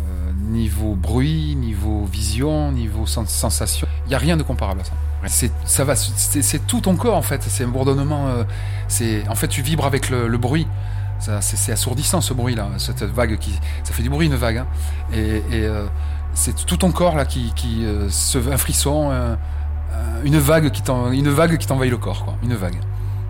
euh, 0.00 0.32
niveau 0.50 0.94
bruit, 0.94 1.54
niveau 1.54 2.04
vision, 2.04 2.72
niveau 2.72 3.06
sensation, 3.06 3.86
il 4.06 4.08
n'y 4.08 4.14
a 4.14 4.18
rien 4.18 4.36
de 4.36 4.42
comparable 4.42 4.80
à 4.80 4.84
ça. 4.84 4.92
C'est, 5.26 5.52
ça 5.64 5.84
va, 5.84 5.94
c'est, 5.96 6.66
tout 6.66 6.80
ton 6.80 6.96
corps 6.96 7.16
en 7.16 7.22
fait. 7.22 7.42
C'est 7.42 7.64
un 7.64 7.68
bourdonnement. 7.68 8.28
Euh, 8.28 8.44
c'est, 8.88 9.26
en 9.28 9.34
fait, 9.34 9.48
tu 9.48 9.62
vibres 9.62 9.86
avec 9.86 10.10
le, 10.10 10.36
bruit. 10.36 10.66
c'est, 11.18 11.72
assourdissant 11.72 12.20
ce 12.20 12.34
bruit 12.34 12.54
là, 12.54 12.68
cette 12.78 13.04
vague 13.04 13.38
qui, 13.38 13.52
ça 13.84 13.94
fait 13.94 14.02
du 14.02 14.10
bruit 14.10 14.26
une 14.26 14.34
vague. 14.34 14.58
Hein. 14.58 14.66
Et, 15.14 15.40
c'est 16.34 16.66
tout 16.66 16.76
ton 16.76 16.92
corps 16.92 17.16
là 17.16 17.24
qui, 17.24 17.52
qui 17.54 17.86
se, 18.10 18.38
un 18.38 18.56
frisson, 18.56 19.12
une 20.24 20.38
vague 20.38 20.70
qui 20.70 20.82
une 21.12 21.28
vague 21.30 21.56
qui 21.58 21.66
t'envahit 21.66 21.90
le 21.90 21.98
corps, 21.98 22.24
quoi. 22.24 22.34
Une 22.42 22.54
vague, 22.54 22.80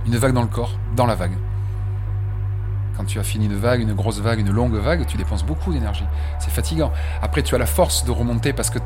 une 0.07 0.17
vague 0.17 0.33
dans 0.33 0.43
le 0.43 0.49
corps, 0.49 0.73
dans 0.97 1.07
la 1.07 1.15
vague. 1.15 1.37
Quand 2.97 3.05
tu 3.05 3.19
as 3.19 3.25
fini 3.25 3.47
une 3.47 3.57
vague, 3.57 3.81
une 3.81 3.93
grosse 3.93 4.21
vague, 4.21 4.39
une 4.39 4.53
longue 4.53 4.77
vague, 4.77 5.05
tu 5.07 5.17
dépenses 5.17 5.45
beaucoup 5.45 5.73
d'énergie. 5.73 6.05
C'est 6.39 6.53
fatigant. 6.53 6.93
Après, 7.23 7.43
tu 7.43 7.57
as 7.57 7.59
la 7.59 7.67
force 7.67 8.05
de 8.05 8.13
remonter 8.13 8.53
parce 8.53 8.71
que 8.71 8.79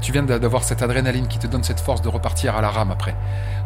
tu 0.00 0.10
viens 0.10 0.24
d'avoir 0.24 0.64
cette 0.64 0.82
adrénaline 0.82 1.28
qui 1.28 1.38
te 1.38 1.46
donne 1.46 1.62
cette 1.62 1.78
force 1.78 2.02
de 2.02 2.08
repartir 2.08 2.56
à 2.56 2.60
la 2.60 2.68
rame 2.68 2.90
après. 2.90 3.14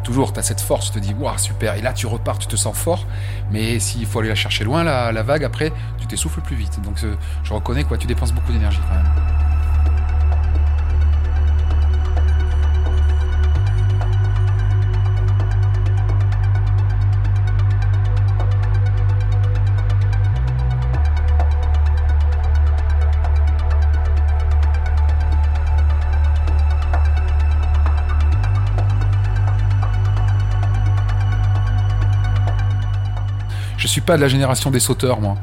Toujours, 0.03 0.31
tu 0.31 0.39
as 0.39 0.43
cette 0.43 0.61
force, 0.61 0.91
tu 0.91 0.99
te 0.99 1.03
dis, 1.03 1.15
waouh, 1.15 1.39
super. 1.39 1.73
Et 1.73 1.81
là, 1.81 1.91
tu 1.91 2.05
repars, 2.05 2.37
tu 2.37 2.45
te 2.45 2.55
sens 2.55 2.77
fort. 2.77 3.07
Mais 3.49 3.79
s'il 3.79 4.05
faut 4.05 4.19
aller 4.19 4.29
la 4.29 4.35
chercher 4.35 4.63
loin, 4.63 4.83
la, 4.83 5.11
la 5.11 5.23
vague, 5.23 5.43
après, 5.43 5.73
tu 5.97 6.05
t'essouffles 6.05 6.41
plus 6.41 6.55
vite. 6.55 6.79
Donc, 6.83 7.03
je 7.43 7.53
reconnais, 7.53 7.83
quoi, 7.83 7.97
tu 7.97 8.05
dépenses 8.05 8.31
beaucoup 8.31 8.51
d'énergie 8.51 8.79
quand 8.87 8.95
même. 8.95 9.52
Pas 34.03 34.17
de 34.17 34.21
la 34.21 34.27
génération 34.27 34.71
des 34.71 34.79
sauteurs, 34.79 35.21
moi. 35.21 35.35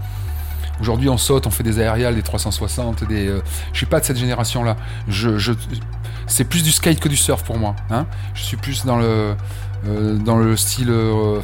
Aujourd'hui, 0.81 1.11
on 1.11 1.19
saute, 1.19 1.47
on 1.47 1.51
fait 1.51 1.63
des 1.63 1.79
aériales, 1.79 2.15
des 2.15 2.23
360, 2.23 3.05
des. 3.05 3.29
Euh, 3.29 3.43
je 3.73 3.79
suis 3.79 3.87
pas 3.87 4.01
de 4.01 4.05
cette 4.05 4.17
génération-là. 4.17 4.77
Je, 5.09 5.53
c'est 6.27 6.45
plus 6.45 6.63
du 6.63 6.73
skate 6.73 7.01
que 7.01 7.09
du 7.09 7.19
surf 7.19 7.43
pour 7.45 7.59
moi. 7.59 7.77
Hein. 7.91 8.07
Je 8.35 8.43
suis 8.43 8.57
plus 8.57 8.87
dans 8.87 8.97
le 8.97 9.37
euh, 9.87 10.17
dans 10.17 10.39
le 10.39 10.57
style. 10.57 10.89
Euh, 10.91 11.41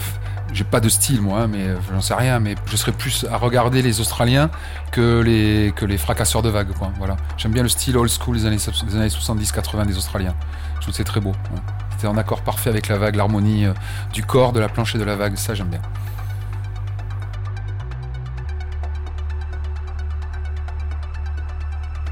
j'ai 0.52 0.64
pas 0.64 0.80
de 0.80 0.88
style 0.88 1.20
moi, 1.20 1.40
hein, 1.40 1.48
mais 1.48 1.66
j'en 1.92 2.00
sais 2.00 2.14
rien. 2.14 2.38
Mais 2.38 2.54
je 2.64 2.76
serais 2.76 2.92
plus 2.92 3.26
à 3.30 3.36
regarder 3.36 3.82
les 3.82 4.00
Australiens 4.00 4.48
que 4.90 5.20
les 5.20 5.72
que 5.76 5.84
les 5.84 5.98
fracasseurs 5.98 6.42
de 6.42 6.48
vagues. 6.48 6.72
Quoi. 6.72 6.90
Voilà. 6.98 7.16
J'aime 7.36 7.52
bien 7.52 7.62
le 7.62 7.68
style 7.68 7.98
old 7.98 8.10
school 8.10 8.36
des 8.38 8.46
années, 8.46 8.56
des 8.56 8.96
années 8.96 9.08
70-80 9.08 9.86
des 9.86 9.98
Australiens. 9.98 10.34
Je 10.76 10.80
trouve 10.80 10.94
c'est 10.94 11.04
très 11.04 11.20
beau. 11.20 11.32
Hein. 11.54 11.60
C'était 11.90 12.06
en 12.06 12.16
accord 12.16 12.40
parfait 12.40 12.70
avec 12.70 12.88
la 12.88 12.96
vague, 12.96 13.16
l'harmonie 13.16 13.66
du 14.14 14.22
corps, 14.22 14.52
de 14.52 14.60
la 14.60 14.68
planche 14.70 14.94
et 14.94 14.98
de 14.98 15.04
la 15.04 15.16
vague. 15.16 15.36
Ça, 15.36 15.54
j'aime 15.54 15.68
bien. 15.68 15.82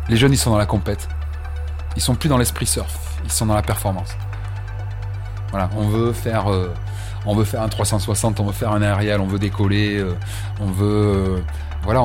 Les 0.09 0.17
jeunes, 0.17 0.33
ils 0.33 0.39
sont 0.39 0.51
dans 0.51 0.59
la 0.59 0.67
compète. 0.67 1.09
Ils 1.97 2.03
sont 2.03 2.15
plus 2.15 2.29
dans 2.29 2.37
l'esprit 2.39 2.67
surf. 2.67 2.99
Ils 3.25 3.33
sont 3.33 3.47
dans 3.47 3.55
la 3.55 3.63
performance. 3.63 4.11
Voilà, 5.51 5.71
on 5.77 5.87
veut 5.87 6.13
faire, 6.13 6.53
euh, 6.53 6.75
un 7.27 7.69
360, 7.69 8.41
on 8.41 8.45
veut 8.45 8.53
faire 8.53 8.73
un 8.73 8.83
aérial, 8.83 9.21
on 9.21 9.27
veut 9.27 9.39
décoller, 9.39 9.99
euh, 9.99 10.13
on 10.61 10.67
veut, 10.67 11.39
euh, 11.39 11.39
voilà, 11.85 12.05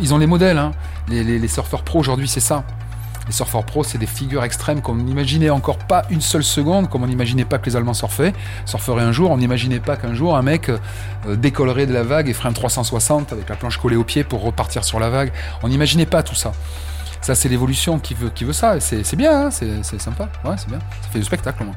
ils 0.00 0.12
ont 0.12 0.18
les 0.18 0.26
modèles. 0.26 0.58
Hein. 0.58 0.72
Les, 1.08 1.48
surfeurs 1.48 1.84
pro 1.84 2.00
aujourd'hui, 2.00 2.28
c'est 2.28 2.40
ça. 2.40 2.64
Les 3.26 3.32
surfeurs 3.32 3.64
pro, 3.64 3.84
c'est 3.84 3.98
des 3.98 4.06
figures 4.06 4.42
extrêmes 4.42 4.82
qu'on 4.82 4.96
n'imaginait 4.96 5.48
encore 5.48 5.78
pas 5.78 6.02
une 6.10 6.20
seule 6.20 6.42
seconde, 6.42 6.90
comme 6.90 7.04
on 7.04 7.06
n'imaginait 7.06 7.44
pas 7.44 7.58
que 7.58 7.66
les 7.66 7.76
Allemands 7.76 7.94
surfaient, 7.94 8.32
surferaient 8.66 9.04
un 9.04 9.12
jour. 9.12 9.30
On 9.30 9.36
n'imaginait 9.36 9.78
pas 9.78 9.96
qu'un 9.96 10.14
jour 10.14 10.36
un 10.36 10.42
mec 10.42 10.72
décollerait 11.28 11.86
de 11.86 11.94
la 11.94 12.02
vague 12.02 12.28
et 12.28 12.32
ferait 12.32 12.48
un 12.48 12.52
360 12.52 13.32
avec 13.32 13.48
la 13.48 13.54
planche 13.54 13.76
collée 13.78 13.94
au 13.94 14.02
pied 14.02 14.24
pour 14.24 14.42
repartir 14.42 14.82
sur 14.82 14.98
la 14.98 15.08
vague. 15.08 15.32
On 15.62 15.68
n'imaginait 15.68 16.04
pas 16.04 16.24
tout 16.24 16.34
ça 16.34 16.52
ça 17.22 17.34
c'est 17.34 17.48
l'évolution 17.48 17.98
qui 17.98 18.14
veut, 18.14 18.30
qui 18.30 18.44
veut 18.44 18.52
ça. 18.52 18.78
C'est 18.80 19.16
bien, 19.16 19.46
hein, 19.46 19.50
c'est 19.50 20.00
sympa. 20.00 20.28
C'est 20.56 20.68
bien. 20.68 20.80
Ça 21.02 21.08
fait 21.10 21.18
du 21.20 21.24
spectacle 21.24 21.62
au 21.62 21.66
moins. 21.66 21.76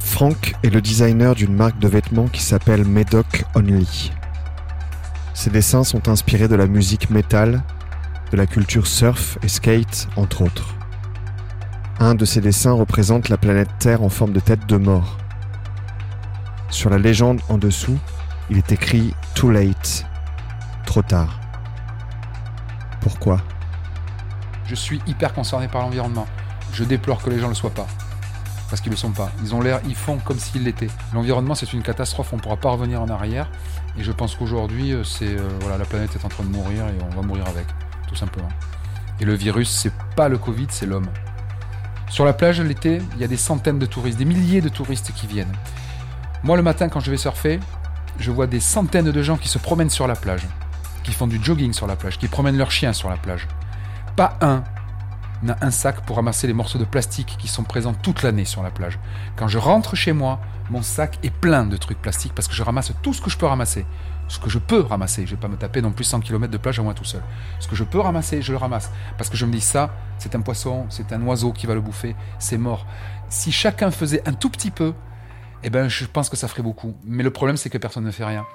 Frank 0.00 0.54
est 0.62 0.70
le 0.70 0.82
designer 0.82 1.34
d'une 1.34 1.54
marque 1.54 1.78
de 1.78 1.88
vêtements 1.88 2.26
qui 2.26 2.42
s'appelle 2.42 2.84
Medoc 2.84 3.44
Only. 3.54 4.12
Ses 5.32 5.50
dessins 5.50 5.84
sont 5.84 6.08
inspirés 6.08 6.48
de 6.48 6.56
la 6.56 6.66
musique 6.66 7.08
metal, 7.08 7.62
de 8.30 8.36
la 8.36 8.46
culture 8.46 8.86
surf 8.86 9.38
et 9.42 9.48
skate, 9.48 10.08
entre 10.16 10.42
autres. 10.42 10.74
Un 12.00 12.14
de 12.14 12.24
ses 12.24 12.40
dessins 12.40 12.72
représente 12.72 13.28
la 13.28 13.38
planète 13.38 13.70
Terre 13.78 14.02
en 14.02 14.10
forme 14.10 14.32
de 14.32 14.40
tête 14.40 14.66
de 14.66 14.76
mort. 14.76 15.16
Sur 16.68 16.90
la 16.90 16.98
légende 16.98 17.40
en 17.48 17.56
dessous, 17.56 17.98
il 18.50 18.58
est 18.58 18.72
écrit 18.72 19.14
Too 19.34 19.50
Late, 19.50 20.04
trop 20.84 21.02
tard. 21.02 21.40
Pourquoi? 23.00 23.40
Je 24.66 24.74
suis 24.74 25.00
hyper 25.06 25.32
concerné 25.32 25.68
par 25.68 25.82
l'environnement. 25.82 26.26
Je 26.72 26.84
déplore 26.84 27.22
que 27.22 27.30
les 27.30 27.38
gens 27.38 27.46
ne 27.46 27.50
le 27.50 27.56
soient 27.56 27.70
pas. 27.70 27.86
Parce 28.68 28.80
qu'ils 28.80 28.90
ne 28.90 28.94
le 28.94 29.00
sont 29.00 29.10
pas. 29.10 29.32
Ils 29.42 29.54
ont 29.54 29.60
l'air, 29.60 29.80
ils 29.86 29.96
font 29.96 30.18
comme 30.18 30.38
s'ils 30.38 30.62
l'étaient. 30.62 30.90
L'environnement, 31.12 31.54
c'est 31.54 31.72
une 31.72 31.82
catastrophe, 31.82 32.32
on 32.32 32.36
ne 32.36 32.40
pourra 32.40 32.56
pas 32.56 32.70
revenir 32.70 33.02
en 33.02 33.08
arrière. 33.08 33.50
Et 33.98 34.04
je 34.04 34.12
pense 34.12 34.36
qu'aujourd'hui, 34.36 34.92
euh, 34.92 35.02
euh, 35.22 35.78
la 35.78 35.84
planète 35.84 36.14
est 36.14 36.24
en 36.24 36.28
train 36.28 36.44
de 36.44 36.50
mourir 36.50 36.86
et 36.86 36.98
on 37.10 37.20
va 37.20 37.26
mourir 37.26 37.46
avec, 37.48 37.66
tout 38.06 38.14
simplement. 38.14 38.50
Et 39.18 39.24
le 39.24 39.34
virus, 39.34 39.68
c'est 39.70 39.92
pas 40.14 40.28
le 40.28 40.38
Covid, 40.38 40.68
c'est 40.70 40.86
l'homme. 40.86 41.08
Sur 42.08 42.24
la 42.24 42.32
plage 42.32 42.60
l'été, 42.60 43.02
il 43.16 43.20
y 43.20 43.24
a 43.24 43.28
des 43.28 43.36
centaines 43.36 43.78
de 43.78 43.86
touristes, 43.86 44.18
des 44.18 44.24
milliers 44.24 44.60
de 44.60 44.68
touristes 44.68 45.12
qui 45.14 45.26
viennent. 45.26 45.52
Moi, 46.42 46.56
le 46.56 46.62
matin, 46.62 46.88
quand 46.88 47.00
je 47.00 47.10
vais 47.10 47.16
surfer, 47.16 47.58
je 48.18 48.30
vois 48.30 48.46
des 48.46 48.60
centaines 48.60 49.10
de 49.10 49.22
gens 49.22 49.36
qui 49.36 49.48
se 49.48 49.58
promènent 49.58 49.90
sur 49.90 50.06
la 50.06 50.14
plage 50.14 50.46
qui 51.04 51.12
font 51.12 51.26
du 51.26 51.42
jogging 51.42 51.72
sur 51.72 51.86
la 51.86 51.96
plage, 51.96 52.18
qui 52.18 52.28
promènent 52.28 52.56
leurs 52.56 52.70
chiens 52.70 52.92
sur 52.92 53.10
la 53.10 53.16
plage. 53.16 53.48
Pas 54.16 54.36
un 54.40 54.64
n'a 55.42 55.56
un 55.62 55.70
sac 55.70 56.04
pour 56.04 56.16
ramasser 56.16 56.46
les 56.46 56.52
morceaux 56.52 56.78
de 56.78 56.84
plastique 56.84 57.36
qui 57.38 57.48
sont 57.48 57.62
présents 57.62 57.94
toute 57.94 58.22
l'année 58.22 58.44
sur 58.44 58.62
la 58.62 58.70
plage. 58.70 58.98
Quand 59.36 59.48
je 59.48 59.58
rentre 59.58 59.96
chez 59.96 60.12
moi, 60.12 60.40
mon 60.70 60.82
sac 60.82 61.18
est 61.22 61.32
plein 61.32 61.64
de 61.64 61.76
trucs 61.76 62.00
plastiques 62.00 62.34
parce 62.34 62.46
que 62.46 62.54
je 62.54 62.62
ramasse 62.62 62.92
tout 63.02 63.14
ce 63.14 63.22
que 63.22 63.30
je 63.30 63.38
peux 63.38 63.46
ramasser. 63.46 63.86
Ce 64.28 64.38
que 64.38 64.50
je 64.50 64.58
peux 64.58 64.80
ramasser, 64.80 65.26
je 65.26 65.32
vais 65.32 65.40
pas 65.40 65.48
me 65.48 65.56
taper 65.56 65.82
non 65.82 65.90
plus 65.90 66.04
100 66.04 66.20
km 66.20 66.52
de 66.52 66.58
plage 66.58 66.78
à 66.78 66.82
moi 66.82 66.94
tout 66.94 67.04
seul. 67.04 67.22
Ce 67.58 67.66
que 67.66 67.74
je 67.74 67.82
peux 67.82 67.98
ramasser, 67.98 68.42
je 68.42 68.52
le 68.52 68.58
ramasse. 68.58 68.90
Parce 69.18 69.28
que 69.28 69.36
je 69.36 69.44
me 69.44 69.52
dis 69.52 69.60
ça, 69.60 69.92
c'est 70.18 70.34
un 70.36 70.40
poisson, 70.40 70.86
c'est 70.88 71.12
un 71.12 71.20
oiseau 71.22 71.52
qui 71.52 71.66
va 71.66 71.74
le 71.74 71.80
bouffer, 71.80 72.14
c'est 72.38 72.58
mort. 72.58 72.86
Si 73.28 73.50
chacun 73.50 73.90
faisait 73.90 74.26
un 74.28 74.32
tout 74.32 74.50
petit 74.50 74.70
peu, 74.70 74.94
eh 75.62 75.70
ben 75.70 75.88
je 75.88 76.04
pense 76.04 76.28
que 76.28 76.36
ça 76.36 76.46
ferait 76.46 76.62
beaucoup. 76.62 76.94
Mais 77.04 77.22
le 77.22 77.30
problème 77.30 77.56
c'est 77.56 77.70
que 77.70 77.78
personne 77.78 78.04
ne 78.04 78.10
fait 78.10 78.24
rien. 78.24 78.46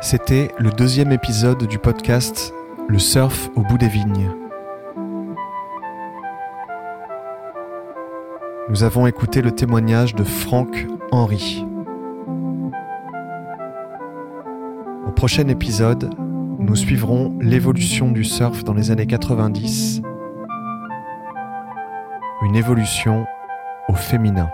C'était 0.00 0.52
le 0.58 0.70
deuxième 0.70 1.10
épisode 1.10 1.66
du 1.66 1.80
podcast 1.80 2.54
Le 2.86 3.00
surf 3.00 3.50
au 3.56 3.62
bout 3.62 3.78
des 3.78 3.88
vignes. 3.88 4.30
Nous 8.68 8.84
avons 8.84 9.08
écouté 9.08 9.42
le 9.42 9.50
témoignage 9.50 10.14
de 10.14 10.22
Franck 10.22 10.86
Henry. 11.10 11.66
Au 15.04 15.10
prochain 15.10 15.48
épisode, 15.48 16.14
nous 16.60 16.76
suivrons 16.76 17.36
l'évolution 17.40 18.12
du 18.12 18.22
surf 18.22 18.62
dans 18.62 18.74
les 18.74 18.92
années 18.92 19.06
90, 19.06 20.02
une 22.42 22.54
évolution 22.54 23.26
au 23.88 23.94
féminin. 23.94 24.48